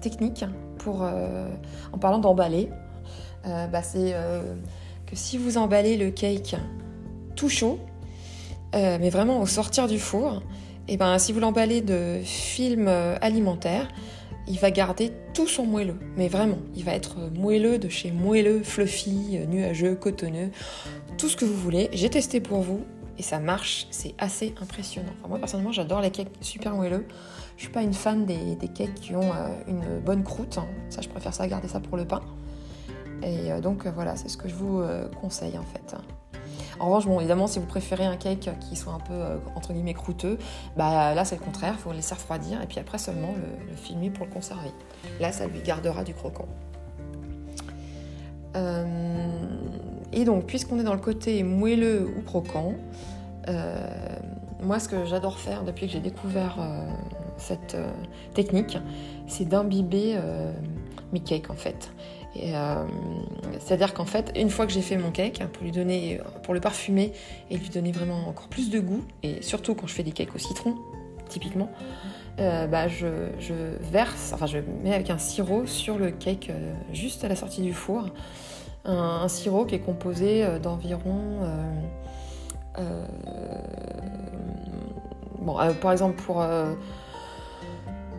technique 0.00 0.44
pour, 0.76 1.02
en 1.02 1.98
parlant 1.98 2.18
d'emballer. 2.18 2.70
Euh, 3.46 3.66
bah, 3.66 3.82
c'est 3.82 4.12
euh, 4.14 4.54
que 5.06 5.16
si 5.16 5.38
vous 5.38 5.58
emballez 5.58 5.96
le 5.96 6.10
cake 6.10 6.56
tout 7.36 7.48
chaud, 7.48 7.78
euh, 8.74 8.98
mais 9.00 9.10
vraiment 9.10 9.40
au 9.40 9.46
sortir 9.46 9.88
du 9.88 9.98
four, 9.98 10.42
et 10.88 10.96
ben 10.96 11.18
si 11.18 11.32
vous 11.32 11.40
l'emballez 11.40 11.80
de 11.80 12.20
film 12.24 12.88
alimentaire, 12.88 13.88
il 14.46 14.58
va 14.58 14.70
garder 14.70 15.12
tout 15.34 15.46
son 15.46 15.66
moelleux. 15.66 15.98
Mais 16.16 16.28
vraiment, 16.28 16.58
il 16.74 16.84
va 16.84 16.92
être 16.92 17.16
moelleux 17.34 17.78
de 17.78 17.88
chez 17.88 18.10
moelleux, 18.10 18.62
fluffy, 18.62 19.38
nuageux, 19.48 19.94
cotonneux, 19.94 20.50
tout 21.18 21.28
ce 21.28 21.36
que 21.36 21.44
vous 21.44 21.54
voulez. 21.54 21.90
J'ai 21.92 22.08
testé 22.08 22.40
pour 22.40 22.62
vous 22.62 22.84
et 23.18 23.22
ça 23.22 23.38
marche, 23.38 23.86
c'est 23.90 24.14
assez 24.18 24.54
impressionnant. 24.62 25.12
moi 25.28 25.38
personnellement, 25.38 25.72
j'adore 25.72 26.00
les 26.00 26.10
cakes 26.10 26.28
super 26.40 26.74
moelleux. 26.74 27.06
Je 27.56 27.64
suis 27.64 27.72
pas 27.72 27.82
une 27.82 27.92
fan 27.92 28.24
des, 28.24 28.56
cakes 28.74 28.94
qui 28.94 29.14
ont 29.14 29.32
une 29.66 30.00
bonne 30.04 30.22
croûte. 30.22 30.56
Hein. 30.56 30.68
Ça, 30.88 31.02
je 31.02 31.08
préfère 31.08 31.34
ça 31.34 31.46
garder 31.46 31.68
ça 31.68 31.80
pour 31.80 31.98
le 31.98 32.06
pain. 32.06 32.22
Et 33.22 33.52
euh, 33.52 33.60
donc 33.60 33.86
euh, 33.86 33.90
voilà, 33.90 34.16
c'est 34.16 34.28
ce 34.28 34.36
que 34.36 34.48
je 34.48 34.54
vous 34.54 34.80
euh, 34.80 35.08
conseille 35.20 35.58
en 35.58 35.64
fait. 35.64 35.96
En 36.80 36.86
revanche, 36.86 37.06
bon, 37.06 37.18
évidemment, 37.18 37.46
si 37.46 37.58
vous 37.58 37.66
préférez 37.66 38.04
un 38.04 38.16
cake 38.16 38.50
qui 38.60 38.76
soit 38.76 38.92
un 38.92 39.00
peu, 39.00 39.20
entre 39.56 39.72
guillemets, 39.72 39.94
croûteux, 39.94 40.38
bah, 40.76 41.14
là, 41.14 41.24
c'est 41.24 41.36
le 41.36 41.44
contraire, 41.44 41.74
il 41.76 41.80
faut 41.80 41.90
le 41.90 41.96
laisser 41.96 42.14
refroidir 42.14 42.62
et 42.62 42.66
puis 42.66 42.78
après 42.78 42.98
seulement 42.98 43.34
le, 43.68 43.76
filmer 43.76 44.10
pour 44.10 44.26
le 44.26 44.32
conserver. 44.32 44.70
Là, 45.20 45.32
ça 45.32 45.46
lui 45.46 45.60
gardera 45.62 46.04
du 46.04 46.14
croquant. 46.14 46.48
et 50.12 50.24
donc, 50.24 50.46
puisqu'on 50.46 50.80
est 50.80 50.84
dans 50.84 50.94
le 50.94 51.00
côté 51.00 51.42
moelleux 51.44 52.12
ou 52.16 52.22
croquant, 52.22 52.74
moi, 54.60 54.80
ce 54.80 54.88
que 54.88 55.04
j'adore 55.04 55.38
faire 55.38 55.62
depuis 55.64 55.86
que 55.86 55.92
j'ai 55.92 56.00
découvert 56.00 56.58
cette 57.36 57.76
technique, 58.34 58.78
c'est 59.26 59.44
d'imbiber 59.44 60.18
mes 61.12 61.20
cakes, 61.20 61.50
en 61.50 61.54
fait. 61.54 61.90
Euh, 62.42 62.84
c'est-à-dire 63.58 63.94
qu'en 63.94 64.04
fait, 64.04 64.32
une 64.36 64.50
fois 64.50 64.66
que 64.66 64.72
j'ai 64.72 64.82
fait 64.82 64.96
mon 64.96 65.10
cake, 65.10 65.42
pour 65.52 65.64
lui 65.64 65.72
donner, 65.72 66.20
pour 66.42 66.54
le 66.54 66.60
parfumer 66.60 67.12
et 67.50 67.56
lui 67.56 67.68
donner 67.68 67.92
vraiment 67.92 68.28
encore 68.28 68.48
plus 68.48 68.70
de 68.70 68.80
goût, 68.80 69.02
et 69.22 69.42
surtout 69.42 69.74
quand 69.74 69.86
je 69.86 69.94
fais 69.94 70.02
des 70.02 70.12
cakes 70.12 70.34
au 70.34 70.38
citron, 70.38 70.76
typiquement, 71.28 71.70
bah, 72.38 72.88
je, 72.88 73.06
verse, 73.90 74.32
enfin 74.32 74.46
je 74.46 74.58
mets 74.82 74.94
avec 74.94 75.10
un 75.10 75.18
sirop 75.18 75.66
sur 75.66 75.98
le 75.98 76.10
cake 76.10 76.52
juste 76.92 77.24
à 77.24 77.28
la 77.28 77.36
sortie 77.36 77.62
du 77.62 77.72
four. 77.72 78.06
Un, 78.84 79.28
sirop 79.28 79.64
qui 79.66 79.74
est 79.74 79.80
composé 79.80 80.46
d'environ... 80.62 81.40
bon, 85.40 85.56
par 85.80 85.92
exemple 85.92 86.22
pour 86.22 86.42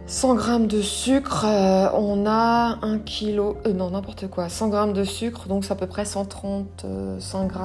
100 0.09 0.39
g 0.39 0.65
de 0.65 0.81
sucre, 0.81 1.45
euh, 1.45 1.87
on 1.93 2.25
a 2.25 2.79
1 2.81 2.97
kg, 2.97 3.53
euh, 3.67 3.73
non 3.73 3.91
n'importe 3.91 4.27
quoi, 4.27 4.49
100 4.49 4.71
g 4.71 4.93
de 4.93 5.03
sucre, 5.03 5.47
donc 5.47 5.63
c'est 5.63 5.71
à 5.71 5.75
peu 5.75 5.85
près 5.85 6.03
130, 6.03 6.87
100 7.19 7.47
g 7.47 7.55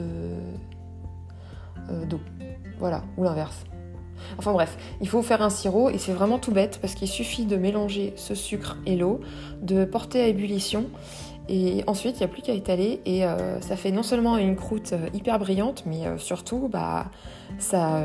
euh, 0.00 2.04
d'eau. 2.04 2.18
Voilà, 2.80 3.04
ou 3.16 3.22
l'inverse. 3.22 3.64
Enfin 4.38 4.52
bref, 4.52 4.76
il 5.00 5.08
faut 5.08 5.22
faire 5.22 5.40
un 5.40 5.50
sirop 5.50 5.90
et 5.90 5.98
c'est 5.98 6.12
vraiment 6.12 6.40
tout 6.40 6.50
bête 6.50 6.80
parce 6.80 6.94
qu'il 6.94 7.06
suffit 7.06 7.46
de 7.46 7.56
mélanger 7.56 8.12
ce 8.16 8.34
sucre 8.34 8.76
et 8.84 8.96
l'eau, 8.96 9.20
de 9.62 9.84
porter 9.84 10.20
à 10.20 10.26
ébullition 10.26 10.86
et 11.48 11.84
ensuite 11.86 12.16
il 12.16 12.18
n'y 12.18 12.24
a 12.24 12.28
plus 12.28 12.42
qu'à 12.42 12.54
étaler 12.54 13.00
et 13.06 13.22
ça 13.60 13.76
fait 13.76 13.90
non 13.90 14.02
seulement 14.02 14.36
une 14.36 14.54
croûte 14.54 14.92
hyper 15.14 15.38
brillante 15.38 15.84
mais 15.86 16.18
surtout 16.18 16.68
bah, 16.68 17.06
ça, 17.58 18.02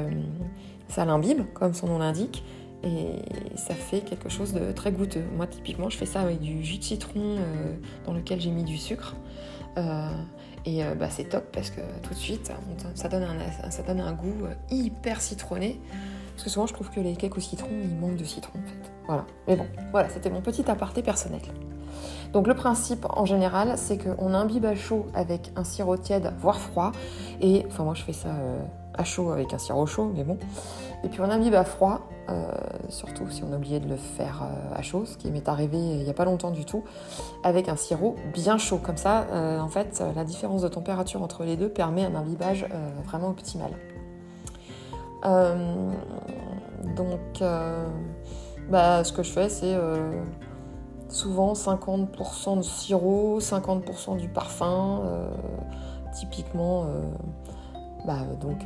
ça 0.88 1.03
l'imbibe 1.03 1.42
comme 1.53 1.74
son 1.74 1.88
nom 1.88 1.98
l'indique 1.98 2.42
et 2.84 3.22
ça 3.56 3.74
fait 3.74 4.02
quelque 4.02 4.28
chose 4.28 4.54
de 4.54 4.72
très 4.74 4.92
goûteux. 4.92 5.24
Moi, 5.36 5.48
typiquement, 5.48 5.90
je 5.90 5.98
fais 5.98 6.06
ça 6.06 6.20
avec 6.20 6.42
du 6.42 6.63
jus 6.63 6.80
de 6.80 6.84
citron 6.84 7.38
euh, 7.38 7.75
dans 8.06 8.13
lequel 8.13 8.42
j'ai 8.42 8.52
mis 8.52 8.66
du 8.66 8.78
sucre. 8.78 9.16
Euh, 9.78 10.10
et 10.66 10.84
euh, 10.84 10.94
bah, 10.94 11.08
c'est 11.10 11.25
top 11.25 11.46
parce 11.54 11.70
que 11.70 11.82
tout 12.02 12.13
de 12.13 12.20
suite, 12.20 12.52
ça 12.96 13.08
donne 13.08 14.00
un, 14.02 14.13
goût 14.13 14.48
hyper 14.70 15.22
citronné. 15.22 15.80
Parce 16.34 16.44
que 16.44 16.50
souvent, 16.50 16.68
je 16.68 16.74
trouve 16.74 16.90
que 16.90 17.00
les 17.00 17.16
cakes 17.16 17.38
au 17.38 17.42
citron, 17.42 17.70
ils 17.84 17.96
manquent 17.96 18.18
de 18.18 18.25
citron 18.25 18.60
en 18.60 18.68
fait. 18.68 18.92
Voilà. 19.08 19.25
Mais 19.48 19.56
bon, 19.56 19.66
voilà, 19.92 20.10
c'était 20.10 20.30
mon 20.30 20.42
petit 20.42 20.70
aparté 20.70 21.02
personnel. 21.02 21.42
Donc 22.34 22.48
le 22.48 22.56
principe 22.56 23.06
en 23.10 23.25
général, 23.25 23.78
c'est 23.78 23.98
qu'on 23.98 24.34
imbibe 24.34 24.66
à 24.66 24.75
chaud 24.75 25.06
avec 25.13 25.52
un 25.56 25.63
sirop 25.63 25.98
tiède, 25.98 26.34
voire 26.40 26.60
froid. 26.60 26.92
Et 27.40 27.63
enfin, 27.68 27.84
moi, 27.84 27.94
je 27.94 28.04
fais 28.04 28.13
ça 28.13 28.32
à 28.94 29.04
chaud 29.04 29.32
avec 29.32 29.54
un 29.54 29.58
sirop 29.58 29.86
chaud, 29.86 30.12
mais 30.16 30.24
bon. 30.24 30.38
Et 31.04 31.10
puis 31.10 31.20
on 31.22 31.30
imbibe 31.30 31.54
à 31.54 31.66
froid, 31.66 32.02
euh, 32.30 32.46
surtout 32.88 33.30
si 33.30 33.44
on 33.44 33.52
a 33.52 33.58
oublié 33.58 33.82
de 33.82 33.90
le 33.90 33.98
faire 33.98 34.44
euh, 34.44 34.76
à 34.76 34.82
chaud, 34.82 35.04
ce 35.06 35.18
qui 35.18 35.30
m'est 35.30 35.50
arrivé 35.50 35.78
il 35.78 36.04
n'y 36.04 36.10
a 36.10 36.14
pas 36.14 36.24
longtemps 36.24 36.52
du 36.52 36.64
tout, 36.64 36.84
avec 37.44 37.68
un 37.68 37.76
sirop 37.76 38.16
bien 38.34 38.58
chaud. 38.58 38.78
Comme 38.78 38.96
ça, 38.96 39.26
euh, 39.32 39.60
en 39.60 39.68
fait, 39.68 40.02
la 40.16 40.24
différence 40.24 40.62
de 40.62 40.70
température 40.70 41.22
entre 41.22 41.44
les 41.44 41.58
deux 41.58 41.68
permet 41.70 42.06
un 42.06 42.16
imbibage 42.16 42.66
vraiment 43.06 43.30
optimal. 43.30 43.72
donc, 46.96 47.44
bah, 48.70 49.04
ce 49.04 49.12
que 49.12 49.24
je 49.24 49.32
fais, 49.32 49.50
c'est 49.50 49.76
souvent 51.10 51.54
50% 51.54 52.58
de 52.58 52.62
sirop, 52.62 53.40
50% 53.40 54.18
du 54.18 54.30
parfum, 54.30 55.02
typiquement 56.14 56.86
bah, 58.06 58.20
donc, 58.42 58.66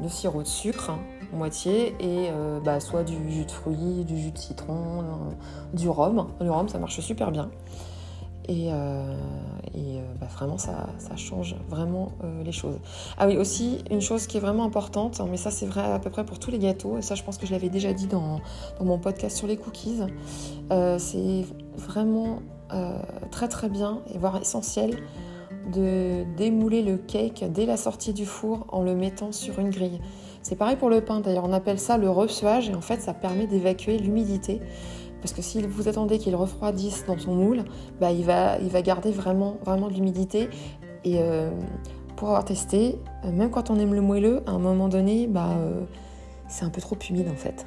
le 0.00 0.08
sirop 0.08 0.42
de 0.42 0.48
sucre 0.48 0.90
hein, 0.90 0.98
moitié 1.32 1.94
et 2.00 2.30
euh, 2.30 2.60
bah, 2.60 2.80
soit 2.80 3.04
du 3.04 3.16
jus 3.30 3.44
de 3.44 3.50
fruits, 3.50 4.04
du 4.04 4.18
jus 4.18 4.30
de 4.30 4.38
citron, 4.38 5.00
euh, 5.00 5.76
du 5.76 5.88
rhum. 5.88 6.28
Le 6.40 6.50
rhum, 6.50 6.68
ça 6.68 6.78
marche 6.78 7.00
super 7.00 7.30
bien. 7.30 7.50
Et, 8.48 8.70
euh, 8.72 9.14
bah, 10.20 10.26
vraiment, 10.32 10.56
ça, 10.56 10.86
change 11.16 11.56
vraiment 11.68 12.12
les 12.44 12.52
choses. 12.52 12.78
Ah 13.18 13.26
oui, 13.26 13.36
aussi, 13.36 13.84
une 13.90 14.00
chose 14.00 14.26
qui 14.26 14.36
est 14.36 14.40
vraiment 14.40 14.64
importante, 14.64 15.20
mais 15.30 15.36
ça 15.36 15.50
c'est 15.50 15.66
vrai 15.66 15.82
à 15.82 15.98
peu 15.98 16.10
près 16.10 16.24
pour 16.24 16.38
tous 16.38 16.50
les 16.50 16.58
gâteaux, 16.58 16.96
et 16.96 17.02
ça 17.02 17.14
je 17.14 17.22
pense 17.22 17.38
que 17.38 17.46
je 17.46 17.52
l'avais 17.52 17.68
déjà 17.68 17.92
dit 17.92 18.06
dans, 18.06 18.40
dans, 18.78 18.84
mon 18.84 18.98
podcast 18.98 19.36
sur 19.36 19.46
les 19.46 19.56
cookies, 19.56 20.00
c'est 20.70 21.44
vraiment 21.76 22.40
très 23.30 23.48
très 23.48 23.68
bien, 23.68 24.00
et 24.14 24.18
voire 24.18 24.36
essentiel, 24.40 24.96
de 25.72 26.24
démouler 26.36 26.82
le 26.82 26.96
cake 26.96 27.44
dès 27.52 27.66
la 27.66 27.76
sortie 27.76 28.12
du 28.12 28.26
four 28.26 28.66
en 28.68 28.82
le 28.82 28.94
mettant 28.94 29.32
sur 29.32 29.58
une 29.58 29.70
grille. 29.70 30.00
C'est 30.42 30.56
pareil 30.56 30.76
pour 30.76 30.88
le 30.88 31.00
pain 31.00 31.20
d'ailleurs, 31.20 31.44
on 31.44 31.52
appelle 31.52 31.78
ça 31.78 31.98
le 31.98 32.10
reçuage 32.10 32.70
et 32.70 32.74
en 32.74 32.80
fait 32.80 33.00
ça 33.00 33.14
permet 33.14 33.46
d'évacuer 33.46 33.98
l'humidité. 33.98 34.60
Parce 35.20 35.32
que 35.32 35.42
si 35.42 35.60
vous 35.62 35.88
attendez 35.88 36.18
qu'il 36.18 36.36
refroidisse 36.36 37.04
dans 37.06 37.18
son 37.18 37.34
moule, 37.34 37.64
bah, 38.00 38.12
il, 38.12 38.24
va, 38.24 38.58
il 38.58 38.68
va 38.68 38.82
garder 38.82 39.10
vraiment, 39.10 39.56
vraiment 39.64 39.88
de 39.88 39.94
l'humidité. 39.94 40.48
Et 41.04 41.16
euh, 41.18 41.50
pour 42.16 42.28
avoir 42.28 42.44
testé, 42.44 42.98
euh, 43.24 43.32
même 43.32 43.50
quand 43.50 43.70
on 43.70 43.78
aime 43.78 43.94
le 43.94 44.00
moelleux, 44.00 44.42
à 44.46 44.52
un 44.52 44.58
moment 44.58 44.88
donné, 44.88 45.26
bah, 45.26 45.56
euh, 45.58 45.84
c'est 46.48 46.64
un 46.64 46.70
peu 46.70 46.80
trop 46.80 46.96
humide 47.10 47.28
en 47.28 47.36
fait. 47.36 47.66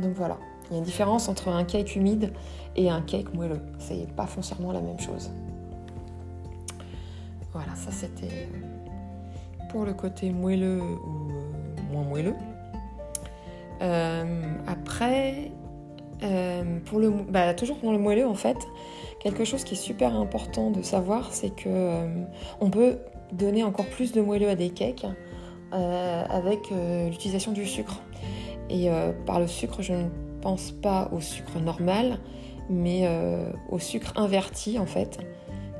Donc 0.00 0.14
voilà, 0.14 0.38
il 0.68 0.72
y 0.72 0.76
a 0.76 0.78
une 0.78 0.84
différence 0.84 1.28
entre 1.28 1.48
un 1.48 1.64
cake 1.64 1.96
humide 1.96 2.32
et 2.76 2.90
un 2.90 3.02
cake 3.02 3.34
moelleux. 3.34 3.60
C'est 3.78 4.10
pas 4.14 4.26
foncièrement 4.26 4.72
la 4.72 4.80
même 4.80 4.98
chose. 4.98 5.30
Voilà, 7.56 7.74
ça 7.74 7.90
c'était 7.90 8.48
pour 9.70 9.86
le 9.86 9.94
côté 9.94 10.28
moelleux 10.28 10.82
ou 10.82 11.90
moins 11.90 12.04
moelleux. 12.04 12.34
Euh, 13.80 14.42
après, 14.66 15.52
euh, 16.22 16.78
pour 16.84 16.98
le, 16.98 17.08
bah, 17.08 17.54
toujours 17.54 17.78
pour 17.78 17.92
le 17.92 17.98
moelleux 17.98 18.26
en 18.26 18.34
fait, 18.34 18.58
quelque 19.20 19.46
chose 19.46 19.64
qui 19.64 19.72
est 19.72 19.78
super 19.78 20.14
important 20.14 20.70
de 20.70 20.82
savoir, 20.82 21.32
c'est 21.32 21.48
que 21.48 21.68
euh, 21.68 22.24
on 22.60 22.68
peut 22.68 22.98
donner 23.32 23.64
encore 23.64 23.86
plus 23.86 24.12
de 24.12 24.20
moelleux 24.20 24.50
à 24.50 24.54
des 24.54 24.68
cakes 24.68 25.06
avec 25.72 26.70
l'utilisation 27.08 27.52
du 27.52 27.64
sucre. 27.64 28.02
Et 28.68 28.88
par 29.26 29.40
le 29.40 29.46
sucre, 29.46 29.80
je 29.80 29.94
ne 29.94 30.08
pense 30.42 30.72
pas 30.72 31.08
au 31.12 31.20
sucre 31.20 31.58
normal, 31.58 32.18
mais 32.68 33.08
au 33.70 33.78
sucre 33.78 34.12
inverti 34.16 34.78
en 34.78 34.86
fait, 34.86 35.18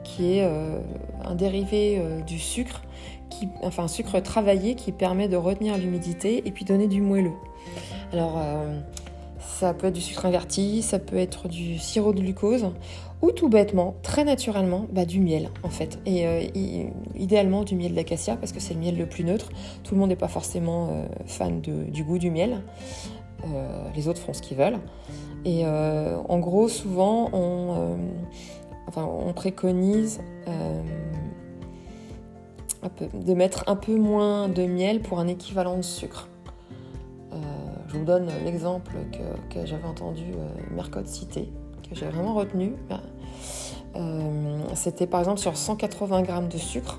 qui 0.07 0.39
est 0.39 0.49
un 1.25 1.35
dérivé 1.35 2.01
du 2.27 2.39
sucre 2.39 2.83
enfin 3.63 3.85
un 3.85 3.89
sucre 3.89 4.21
travaillé 4.21 4.75
qui 4.75 4.93
permet 4.93 5.29
de 5.29 5.37
retenir 5.37 5.77
l'humidité 5.77 6.43
et 6.47 6.51
puis 6.51 6.65
donner 6.65 6.89
du 6.89 7.01
moelleux. 7.01 7.35
Alors 8.13 8.39
euh, 8.39 8.81
ça 9.39 9.75
peut 9.75 9.89
être 9.89 9.95
du 9.95 10.01
sucre 10.01 10.27
inverti, 10.27 10.83
ça 10.83 10.99
peut 10.99 11.17
être 11.17 11.49
du 11.49 11.79
sirop 11.79 12.13
de 12.13 12.21
glucose 12.21 12.67
ou 13.23 13.33
tout 13.33 13.49
bêtement, 13.49 13.95
très 14.03 14.25
naturellement, 14.25 14.87
bah, 14.93 15.07
du 15.07 15.21
miel 15.21 15.51
en 15.63 15.71
fait. 15.71 15.99
Et 16.07 16.27
euh, 16.27 16.43
idéalement 17.15 17.65
du 17.65 17.75
miel 17.75 17.95
d'acacia 17.95 18.37
parce 18.37 18.53
que 18.53 18.61
c'est 18.61 18.75
le 18.75 18.81
miel 18.81 18.97
le 18.97 19.07
plus 19.07 19.25
neutre. 19.25 19.49
Tout 19.85 19.95
le 19.95 20.01
monde 20.01 20.11
n'est 20.11 20.17
pas 20.17 20.29
forcément 20.29 20.89
euh, 20.91 21.07
fan 21.27 21.61
du 21.61 22.05
goût 22.05 22.19
du 22.19 22.31
miel. 22.31 22.63
les 23.95 24.09
autres 24.09 24.21
font 24.21 24.33
ce 24.33 24.43
qu'ils 24.43 24.57
veulent. 24.57 24.79
Et 25.45 25.65
en 25.65 26.39
gros, 26.41 26.69
souvent, 26.69 27.31
on, 27.33 27.97
on 28.95 29.33
préconise 29.33 30.21
de 33.15 33.35
mettre 33.35 33.65
un 33.67 33.77
peu 33.77 33.97
moins 33.97 34.49
de 34.49 34.65
miel 34.65 35.01
pour 35.01 35.19
un 35.19 35.29
équivalent 35.29 35.77
de 35.77 35.83
sucre. 35.83 36.29
Euh, 37.33 37.37
je 37.89 37.99
vous 37.99 38.05
donne 38.05 38.29
l'exemple 38.45 38.93
que, 39.51 39.67
j'avais 39.67 39.87
entendu 39.87 40.25
euh, 40.35 40.75
Mercotte 40.75 41.09
citer, 41.09 41.51
que 41.89 41.95
j'ai 41.95 42.07
vraiment 42.07 42.35
retenu. 42.35 42.75
Bah, 42.89 43.01
euh, 43.97 44.59
c'était 44.75 45.07
par 45.07 45.21
exemple 45.21 45.41
sur 45.41 45.57
180 45.57 46.23
grammes 46.23 46.49
de 46.49 46.59
sucre, 46.59 46.99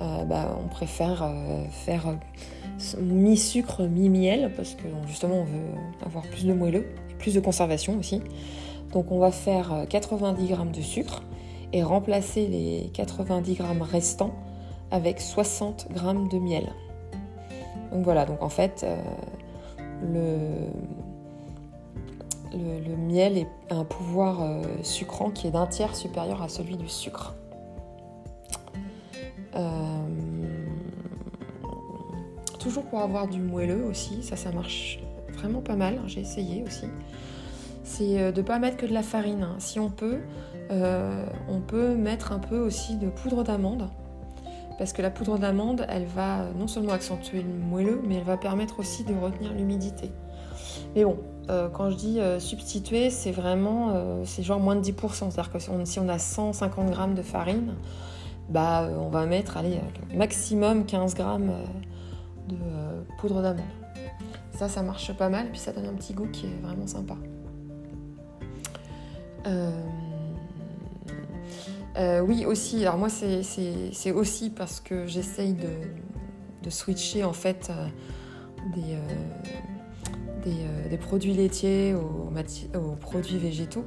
bah, 0.00 0.56
on 0.64 0.68
préfère 0.68 1.28
faire 1.70 2.18
mi-sucre, 3.00 3.82
mi-miel, 3.82 4.52
parce 4.56 4.74
que 4.74 4.84
justement 5.06 5.40
on 5.40 5.44
veut 5.44 6.06
avoir 6.06 6.24
plus 6.24 6.46
de 6.46 6.52
moelleux 6.52 6.86
et 7.10 7.14
plus 7.14 7.34
de 7.34 7.40
conservation 7.40 7.98
aussi. 7.98 8.22
Donc 8.92 9.10
on 9.10 9.18
va 9.18 9.30
faire 9.30 9.84
90 9.88 10.46
grammes 10.48 10.72
de 10.72 10.80
sucre 10.80 11.22
et 11.72 11.82
remplacer 11.82 12.46
les 12.46 12.90
90 12.94 13.54
grammes 13.54 13.82
restants 13.82 14.34
avec 14.90 15.20
60 15.20 15.88
g 15.94 16.00
de 16.30 16.38
miel. 16.38 16.72
Donc 17.92 18.04
voilà, 18.04 18.24
donc 18.24 18.42
en 18.42 18.48
fait, 18.48 18.84
euh, 18.84 18.96
le, 22.52 22.96
miel 22.96 23.46
a 23.70 23.76
un 23.76 23.84
pouvoir 23.84 24.42
euh, 24.42 24.62
sucrant 24.82 25.30
qui 25.30 25.46
est 25.46 25.50
d'un 25.50 25.66
tiers 25.66 25.96
supérieur 25.96 26.42
à 26.42 26.48
celui 26.48 26.76
du 26.76 26.88
sucre. 26.88 27.34
Euh, 29.54 30.06
toujours 32.58 32.84
pour 32.84 33.00
avoir 33.00 33.26
du 33.28 33.40
moelleux 33.40 33.84
aussi, 33.84 34.22
ça 34.22 34.36
ça 34.36 34.52
marche 34.52 35.00
vraiment 35.32 35.60
pas 35.60 35.76
mal, 35.76 36.00
j'ai 36.06 36.20
essayé 36.20 36.62
aussi. 36.62 36.86
C'est 37.98 38.32
de 38.32 38.40
ne 38.40 38.46
pas 38.46 38.60
mettre 38.60 38.76
que 38.76 38.86
de 38.86 38.94
la 38.94 39.02
farine. 39.02 39.42
Hein. 39.42 39.56
Si 39.58 39.80
on 39.80 39.90
peut, 39.90 40.20
on 40.70 41.60
peut 41.66 41.96
mettre 41.96 42.30
un 42.30 42.38
peu 42.38 42.58
aussi 42.58 42.94
de 42.94 43.08
poudre 43.08 43.42
d'amande 43.42 43.88
parce 44.78 44.92
que 44.92 45.02
la 45.02 45.10
poudre 45.10 45.38
d'amande, 45.38 45.84
elle 45.88 46.06
va 46.06 46.44
non 46.56 46.68
seulement 46.68 46.92
accentuer 46.92 47.42
le 47.42 47.52
moelleux, 47.52 48.00
mais 48.06 48.14
elle 48.14 48.24
va 48.24 48.36
permettre 48.36 48.78
aussi 48.78 49.02
de 49.02 49.12
retenir 49.12 49.52
l'humidité. 49.52 50.12
Mais 50.94 51.04
bon, 51.04 51.18
euh, 51.50 51.68
quand 51.68 51.90
je 51.90 51.96
dis 51.96 52.20
euh, 52.20 52.38
substituer, 52.38 53.10
c'est 53.10 53.32
vraiment, 53.32 53.90
euh, 53.94 54.22
c'est 54.24 54.44
genre 54.44 54.60
moins 54.60 54.76
de 54.76 54.80
10%. 54.80 55.30
C'est-à-dire 55.30 55.50
que 55.50 55.58
si 55.58 55.98
on, 55.98 56.08
a 56.08 56.18
150 56.18 56.90
grammes 56.90 57.14
de 57.14 57.22
farine, 57.22 57.74
bah, 58.48 58.88
on 58.98 59.08
va 59.08 59.26
mettre, 59.26 59.56
allez, 59.56 59.80
maximum 60.14 60.86
15 60.86 61.14
grammes 61.14 61.52
de 62.48 62.56
poudre 63.18 63.42
d'amande. 63.42 63.64
Ça, 64.56 64.68
ça 64.68 64.82
marche 64.82 65.12
pas 65.12 65.28
mal, 65.28 65.50
puis 65.50 65.58
ça 65.58 65.72
donne 65.72 65.86
un 65.86 65.94
petit 65.94 66.14
goût 66.14 66.28
qui 66.32 66.46
est 66.46 66.62
vraiment 66.62 66.86
sympa. 66.86 67.14
Oui, 72.22 72.44
aussi. 72.46 72.82
Alors 72.82 72.98
moi, 72.98 73.08
c'est 73.08 74.12
aussi 74.12 74.50
parce 74.50 74.80
que 74.80 75.06
j'essaye 75.06 75.54
de, 75.54 76.70
switcher 76.70 77.24
en 77.24 77.32
fait 77.32 77.72
des, 78.74 78.96
euh, 80.46 80.88
des, 80.88 80.96
produits 80.96 81.32
laitiers 81.32 81.94
aux, 81.94 82.94
produits 83.00 83.38
végétaux. 83.38 83.84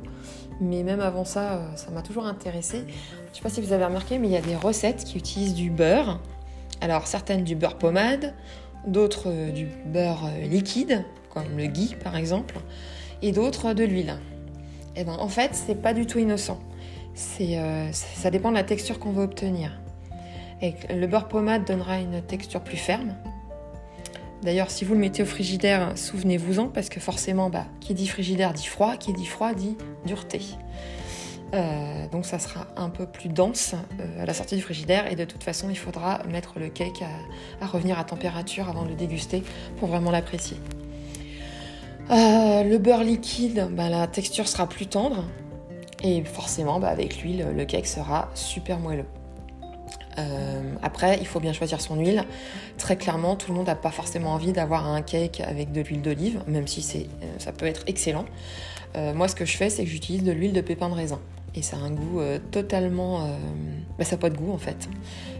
Mais 0.59 0.83
même 0.83 0.99
avant 0.99 1.25
ça, 1.25 1.53
euh, 1.53 1.75
ça 1.75 1.89
m'a 1.91 2.01
toujours 2.01 2.25
intéressé. 2.25 2.79
Je 2.79 3.31
ne 3.31 3.35
sais 3.35 3.41
pas 3.41 3.49
si 3.49 3.61
vous 3.61 3.73
avez 3.73 3.85
remarqué, 3.85 4.19
mais 4.19 4.27
il 4.27 4.33
y 4.33 4.37
a 4.37 4.41
des 4.41 4.55
recettes 4.55 5.03
qui 5.03 5.17
utilisent 5.17 5.55
du 5.55 5.69
beurre. 5.69 6.19
Alors 6.81 7.07
certaines 7.07 7.43
du 7.43 7.55
beurre 7.55 7.77
pommade, 7.77 8.33
d'autres 8.85 9.27
euh, 9.27 9.51
du 9.51 9.67
beurre 9.85 10.29
liquide, 10.41 11.03
comme 11.33 11.57
le 11.57 11.65
ghee 11.65 11.95
par 12.03 12.15
exemple, 12.15 12.59
et 13.21 13.31
d'autres 13.31 13.73
de 13.73 13.83
l'huile. 13.83 14.17
Eh 14.95 15.03
ben, 15.03 15.15
en 15.19 15.29
fait, 15.29 15.51
c'est 15.53 15.81
pas 15.81 15.93
du 15.93 16.05
tout 16.05 16.19
innocent. 16.19 16.59
C'est, 17.13 17.57
ça 17.91 18.31
dépend 18.31 18.49
de 18.49 18.55
la 18.55 18.63
texture 18.63 18.97
qu'on 18.99 19.11
veut 19.11 19.23
obtenir. 19.23 19.79
Et 20.61 20.75
le 20.89 21.07
beurre 21.07 21.27
pommade 21.27 21.65
donnera 21.65 21.99
une 21.99 22.21
texture 22.21 22.61
plus 22.61 22.77
ferme, 22.77 23.15
D'ailleurs, 24.43 24.71
si 24.71 24.85
vous 24.85 24.95
le 24.95 24.99
mettez 24.99 25.21
au 25.21 25.27
frigidaire, 25.27 25.95
souvenez-vous-en, 25.95 26.67
parce 26.67 26.89
que 26.89 26.99
forcément, 26.99 27.49
bah, 27.49 27.65
qui 27.79 27.93
dit 27.93 28.07
frigidaire 28.07 28.53
dit 28.53 28.65
froid, 28.65 28.97
qui 28.97 29.13
dit 29.13 29.25
froid 29.25 29.53
dit 29.53 29.77
dureté. 30.05 30.41
Euh, 31.53 32.07
donc 32.07 32.25
ça 32.25 32.39
sera 32.39 32.67
un 32.77 32.89
peu 32.89 33.05
plus 33.05 33.27
dense 33.27 33.75
euh, 33.99 34.23
à 34.23 34.25
la 34.25 34.33
sortie 34.33 34.55
du 34.55 34.61
frigidaire 34.61 35.11
et 35.11 35.17
de 35.17 35.25
toute 35.25 35.43
façon 35.43 35.69
il 35.69 35.77
faudra 35.77 36.23
mettre 36.29 36.59
le 36.59 36.69
cake 36.69 37.03
à, 37.59 37.65
revenir 37.65 37.99
à 37.99 38.05
température 38.05 38.69
avant 38.69 38.85
de 38.85 38.89
le 38.89 38.95
déguster 38.95 39.43
pour 39.77 39.89
vraiment 39.89 40.11
l'apprécier. 40.11 40.55
Euh, 42.11 42.63
le 42.63 42.77
beurre 42.77 43.05
liquide, 43.05 43.69
bah, 43.71 43.89
la 43.89 44.05
texture 44.05 44.47
sera 44.47 44.67
plus 44.67 44.87
tendre 44.87 45.23
et 46.03 46.23
forcément 46.25 46.77
bah, 46.79 46.89
avec 46.89 47.21
l'huile 47.21 47.47
le 47.55 47.63
cake 47.63 47.87
sera 47.87 48.29
super 48.33 48.79
moelleux. 48.79 49.05
Euh, 50.17 50.73
après, 50.83 51.19
il 51.21 51.27
faut 51.27 51.39
bien 51.39 51.53
choisir 51.53 51.79
son 51.79 51.95
huile. 51.95 52.25
Très 52.77 52.97
clairement, 52.97 53.37
tout 53.37 53.51
le 53.51 53.57
monde 53.57 53.67
n'a 53.67 53.75
pas 53.75 53.91
forcément 53.91 54.33
envie 54.33 54.51
d'avoir 54.51 54.87
un 54.87 55.01
cake 55.01 55.39
avec 55.39 55.71
de 55.71 55.79
l'huile 55.79 56.01
d'olive, 56.01 56.43
même 56.47 56.67
si 56.67 57.07
euh, 57.23 57.25
ça 57.37 57.53
peut 57.53 57.65
être 57.65 57.83
excellent. 57.87 58.25
Moi, 59.15 59.29
ce 59.29 59.35
que 59.35 59.45
je 59.45 59.55
fais, 59.55 59.69
c'est 59.69 59.85
que 59.85 59.89
j'utilise 59.89 60.21
de 60.21 60.33
l'huile 60.33 60.51
de 60.51 60.59
pépin 60.59 60.89
de 60.89 60.95
raisin. 60.95 61.21
Et 61.55 61.61
ça 61.61 61.77
a 61.77 61.79
un 61.79 61.91
goût 61.91 62.19
totalement... 62.51 63.25
Bah, 63.97 64.03
ça 64.03 64.17
n'a 64.17 64.19
pas 64.19 64.29
de 64.29 64.35
goût 64.35 64.51
en 64.51 64.57
fait. 64.57 64.89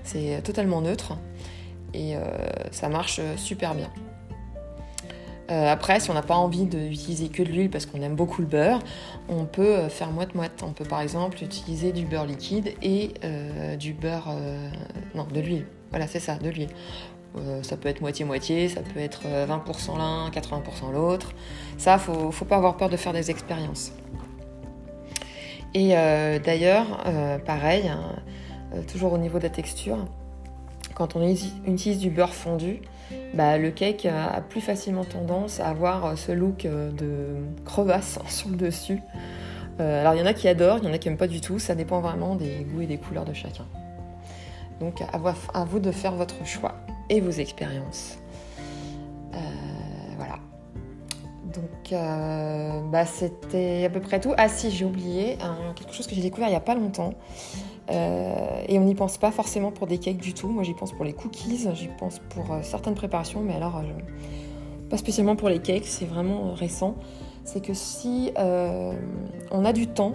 C'est 0.05 0.41
totalement 0.41 0.79
neutre. 0.79 1.17
Et 1.93 2.13
ça 2.71 2.87
marche 2.87 3.19
super 3.35 3.75
bien. 3.75 3.89
Euh, 5.51 5.67
après, 5.69 5.99
si 5.99 6.09
on 6.09 6.13
n'a 6.13 6.21
pas 6.21 6.35
envie 6.35 6.65
d'utiliser 6.65 7.27
que 7.27 7.43
de 7.43 7.49
l'huile 7.49 7.69
parce 7.69 7.85
qu'on 7.85 8.01
aime 8.01 8.15
beaucoup 8.15 8.41
le 8.41 8.47
beurre, 8.47 8.79
on 9.27 9.45
peut 9.45 9.75
euh, 9.75 9.89
faire 9.89 10.11
moite-moite. 10.11 10.63
On 10.65 10.71
peut 10.71 10.85
par 10.85 11.01
exemple 11.01 11.43
utiliser 11.43 11.91
du 11.91 12.05
beurre 12.05 12.25
liquide 12.25 12.73
et 12.81 13.13
euh, 13.23 13.75
du 13.75 13.93
beurre... 13.93 14.33
non, 15.13 15.25
de 15.25 15.39
l'huile. 15.41 15.65
Voilà, 15.89 16.07
c'est 16.07 16.19
ça, 16.19 16.35
de 16.35 16.49
l'huile. 16.49 16.69
ça 17.63 17.75
peut 17.75 17.89
être 17.89 17.99
moitié-moitié, 17.99 18.69
ça 18.69 18.81
peut 18.81 18.99
être 18.99 19.23
20% 19.23 19.97
l'un, 19.97 20.29
80% 20.29 20.93
l'autre. 20.93 21.33
Ça, 21.77 21.97
faut, 21.97 22.31
faut 22.31 22.45
pas 22.45 22.55
avoir 22.55 22.77
peur 22.77 22.87
de 22.87 22.95
faire 22.95 23.11
des 23.11 23.29
expériences. 23.29 23.91
Et 25.73 25.89
d'ailleurs, 25.89 27.03
pareil, 27.45 27.89
hein, 27.89 28.15
toujours 28.89 29.11
au 29.11 29.17
niveau 29.17 29.37
de 29.37 29.43
la 29.43 29.49
texture, 29.49 29.97
quand 30.95 31.17
on 31.17 31.27
utilise 31.27 31.99
du 31.99 32.09
beurre 32.09 32.33
fondu, 32.33 32.81
bah, 33.33 33.57
le 33.57 33.71
cake 33.71 34.05
a 34.05 34.41
plus 34.41 34.61
facilement 34.61 35.05
tendance 35.05 35.59
à 35.59 35.67
avoir 35.67 36.17
ce 36.17 36.31
look 36.31 36.65
euh, 36.65 36.91
de 36.91 37.37
crevasse 37.65 38.19
sur 38.27 38.49
le 38.49 38.57
dessus. 38.57 38.99
Euh, 39.79 40.01
alors 40.01 40.15
il 40.15 40.19
y 40.19 40.21
en 40.21 40.25
a 40.25 40.33
qui 40.33 40.47
adorent, 40.47 40.79
il 40.79 40.85
y 40.85 40.87
en 40.87 40.93
a 40.93 40.97
qui 40.97 41.07
n'aiment 41.07 41.17
pas 41.17 41.27
du 41.27 41.39
tout, 41.39 41.57
ça 41.57 41.75
dépend 41.75 42.01
vraiment 42.01 42.35
des 42.35 42.65
goûts 42.65 42.81
et 42.81 42.87
des 42.87 42.97
couleurs 42.97 43.25
de 43.25 43.33
chacun. 43.33 43.65
Donc 44.79 45.01
à 45.01 45.63
vous 45.65 45.79
de 45.79 45.91
faire 45.91 46.13
votre 46.13 46.45
choix 46.45 46.75
et 47.09 47.21
vos 47.21 47.29
expériences. 47.29 48.17
Euh, 49.33 49.37
voilà. 50.17 50.39
Donc 51.53 51.93
bah, 52.91 53.05
c'était 53.05 53.85
à 53.85 53.89
peu 53.89 53.99
près 53.99 54.19
tout. 54.19 54.33
Ah 54.37 54.49
si, 54.49 54.71
j'ai 54.71 54.85
oublié 54.85 55.37
quelque 55.75 55.93
chose 55.93 56.07
que 56.07 56.15
j'ai 56.15 56.21
découvert 56.21 56.47
il 56.47 56.51
n'y 56.51 56.57
a 56.57 56.61
pas 56.61 56.75
longtemps. 56.75 57.13
Euh, 57.91 58.40
et 58.71 58.79
on 58.79 58.85
n'y 58.85 58.95
pense 58.95 59.17
pas 59.17 59.31
forcément 59.31 59.69
pour 59.69 59.85
des 59.85 59.97
cakes 59.97 60.21
du 60.21 60.33
tout. 60.33 60.47
Moi, 60.47 60.63
j'y 60.63 60.73
pense 60.73 60.93
pour 60.93 61.03
les 61.03 61.11
cookies, 61.11 61.67
j'y 61.73 61.89
pense 61.99 62.19
pour 62.29 62.53
euh, 62.53 62.59
certaines 62.63 62.95
préparations, 62.95 63.41
mais 63.41 63.53
alors 63.53 63.77
euh, 63.77 63.81
pas 64.89 64.95
spécialement 64.95 65.35
pour 65.35 65.49
les 65.49 65.59
cakes, 65.59 65.87
c'est 65.87 66.05
vraiment 66.05 66.53
récent. 66.53 66.95
C'est 67.43 67.61
que 67.61 67.73
si 67.73 68.31
on 68.37 69.65
a 69.65 69.73
du 69.73 69.87
temps, 69.87 70.13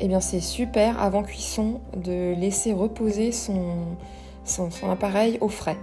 eh 0.00 0.08
bien 0.08 0.18
c'est 0.18 0.40
super 0.40 1.00
avant 1.00 1.22
cuisson 1.22 1.80
de 1.94 2.34
laisser 2.34 2.72
reposer 2.72 3.32
son, 3.32 3.96
appareil 4.90 5.36
au 5.40 5.48
frais. 5.48 5.76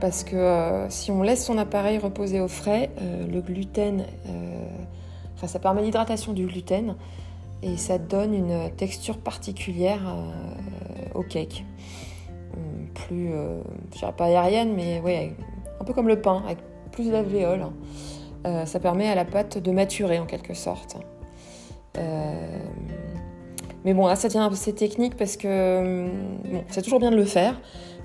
Parce 0.00 0.22
que 0.22 0.86
si 0.90 1.10
on 1.10 1.22
laisse 1.22 1.46
son 1.46 1.56
appareil 1.56 1.96
reposer 1.96 2.40
au 2.40 2.48
frais, 2.48 2.90
le 3.00 3.40
gluten, 3.40 4.04
enfin 5.34 5.46
ça 5.46 5.58
permet 5.58 5.82
l'hydratation 5.82 6.34
du 6.34 6.46
gluten, 6.46 6.94
et 7.62 7.76
ça 7.76 7.98
donne 7.98 8.34
une 8.34 8.70
texture 8.76 9.18
particulière 9.18 10.02
euh, 10.06 11.18
au 11.18 11.22
cake. 11.22 11.64
Hum, 12.54 12.88
plus, 12.94 13.32
euh, 13.32 13.60
je 13.92 13.98
dirais 13.98 14.14
pas 14.16 14.26
aérienne, 14.26 14.74
mais 14.74 15.00
ouais, 15.00 15.34
un 15.80 15.84
peu 15.84 15.92
comme 15.92 16.08
le 16.08 16.20
pain, 16.20 16.42
avec 16.44 16.58
plus 16.92 17.10
d'alvéoles. 17.10 17.66
Euh, 18.46 18.64
ça 18.66 18.78
permet 18.78 19.08
à 19.08 19.14
la 19.14 19.24
pâte 19.24 19.58
de 19.58 19.70
maturer 19.72 20.18
en 20.18 20.26
quelque 20.26 20.54
sorte. 20.54 20.96
mais 23.84 23.94
bon, 23.94 24.06
là, 24.06 24.16
ça 24.16 24.28
tient 24.28 24.46
assez 24.46 24.74
technique 24.74 25.16
parce 25.16 25.36
que 25.36 26.08
c'est 26.68 26.82
toujours 26.82 27.00
bien 27.00 27.10
de 27.10 27.16
le 27.16 27.24
faire, 27.24 27.60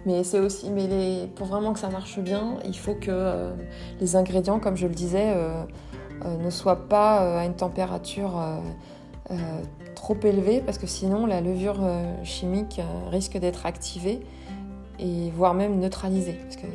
mais 0.05 0.23
c'est 0.23 0.39
aussi, 0.39 0.71
mais 0.71 1.27
pour 1.35 1.45
vraiment 1.47 1.73
que 1.73 1.79
ça 1.79 1.89
marche 1.89 2.19
bien, 2.19 2.57
il 2.65 2.77
faut 2.77 2.95
que 2.95 3.51
les 3.99 4.15
ingrédients, 4.15 4.59
comme 4.59 4.75
je 4.75 4.87
le 4.87 4.95
disais, 4.95 5.35
ne 6.25 6.49
soient 6.49 6.87
pas 6.87 7.39
à 7.39 7.45
une 7.45 7.55
température 7.55 8.39
euh, 8.39 8.57
trop 10.03 10.17
élevé 10.23 10.59
parce 10.59 10.77
que 10.77 10.87
sinon 10.87 11.25
la 11.25 11.39
levure 11.39 11.79
euh, 11.81 12.13
chimique 12.23 12.79
euh, 12.79 13.09
risque 13.09 13.37
d'être 13.37 13.65
activée 13.65 14.19
et 14.99 15.31
voire 15.31 15.53
même 15.53 15.79
neutralisée. 15.79 16.37
Parce 16.43 16.57
que 16.57 16.67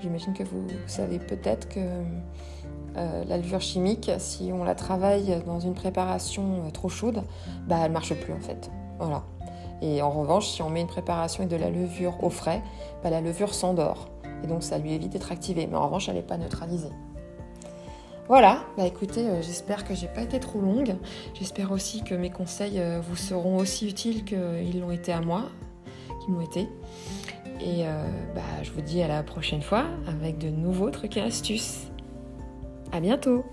j'imagine 0.00 0.32
que 0.32 0.42
vous 0.44 0.66
savez 0.86 1.18
peut-être 1.18 1.68
que 1.68 1.80
la 2.96 3.38
levure 3.38 3.60
chimique, 3.60 4.08
si 4.18 4.50
on 4.52 4.62
la 4.62 4.76
travaille 4.76 5.42
dans 5.46 5.58
une 5.58 5.74
préparation 5.74 6.70
trop 6.72 6.88
chaude, 6.88 7.22
bah, 7.66 7.78
elle 7.84 7.90
marche 7.90 8.14
plus 8.14 8.32
en 8.32 8.38
fait. 8.38 8.70
Voilà. 8.98 9.24
Et 9.82 10.00
en 10.00 10.10
revanche, 10.10 10.46
si 10.46 10.62
on 10.62 10.70
met 10.70 10.80
une 10.80 10.86
préparation 10.86 11.42
avec 11.42 11.50
de 11.50 11.62
la 11.62 11.70
levure 11.70 12.22
au 12.22 12.30
frais, 12.30 12.62
bah, 13.02 13.10
la 13.10 13.20
levure 13.20 13.52
s'endort. 13.52 14.08
Et 14.44 14.46
donc 14.46 14.62
ça 14.62 14.78
lui 14.78 14.92
évite 14.92 15.12
d'être 15.12 15.32
activée. 15.32 15.66
Mais 15.66 15.76
en 15.76 15.86
revanche, 15.86 16.08
elle 16.08 16.14
n'est 16.14 16.22
pas 16.22 16.38
neutralisée. 16.38 16.92
Voilà, 18.26 18.64
bah 18.78 18.86
écoutez, 18.86 19.28
euh, 19.28 19.42
j'espère 19.42 19.84
que 19.84 19.94
j'ai 19.94 20.08
pas 20.08 20.22
été 20.22 20.40
trop 20.40 20.58
longue. 20.58 20.96
J'espère 21.34 21.72
aussi 21.72 22.02
que 22.02 22.14
mes 22.14 22.30
conseils 22.30 22.80
euh, 22.80 23.00
vous 23.06 23.16
seront 23.16 23.58
aussi 23.58 23.86
utiles 23.86 24.24
qu'ils 24.24 24.80
l'ont 24.80 24.90
été 24.90 25.12
à 25.12 25.20
moi, 25.20 25.50
qu'ils 26.24 26.32
m'ont 26.32 26.40
été. 26.40 26.68
Et 27.60 27.86
euh, 27.86 28.06
bah, 28.34 28.40
je 28.62 28.70
vous 28.70 28.80
dis 28.80 29.02
à 29.02 29.08
la 29.08 29.22
prochaine 29.22 29.60
fois 29.60 29.84
avec 30.06 30.38
de 30.38 30.48
nouveaux 30.48 30.88
trucs 30.88 31.18
et 31.18 31.20
astuces. 31.20 31.88
À 32.92 33.00
bientôt 33.00 33.44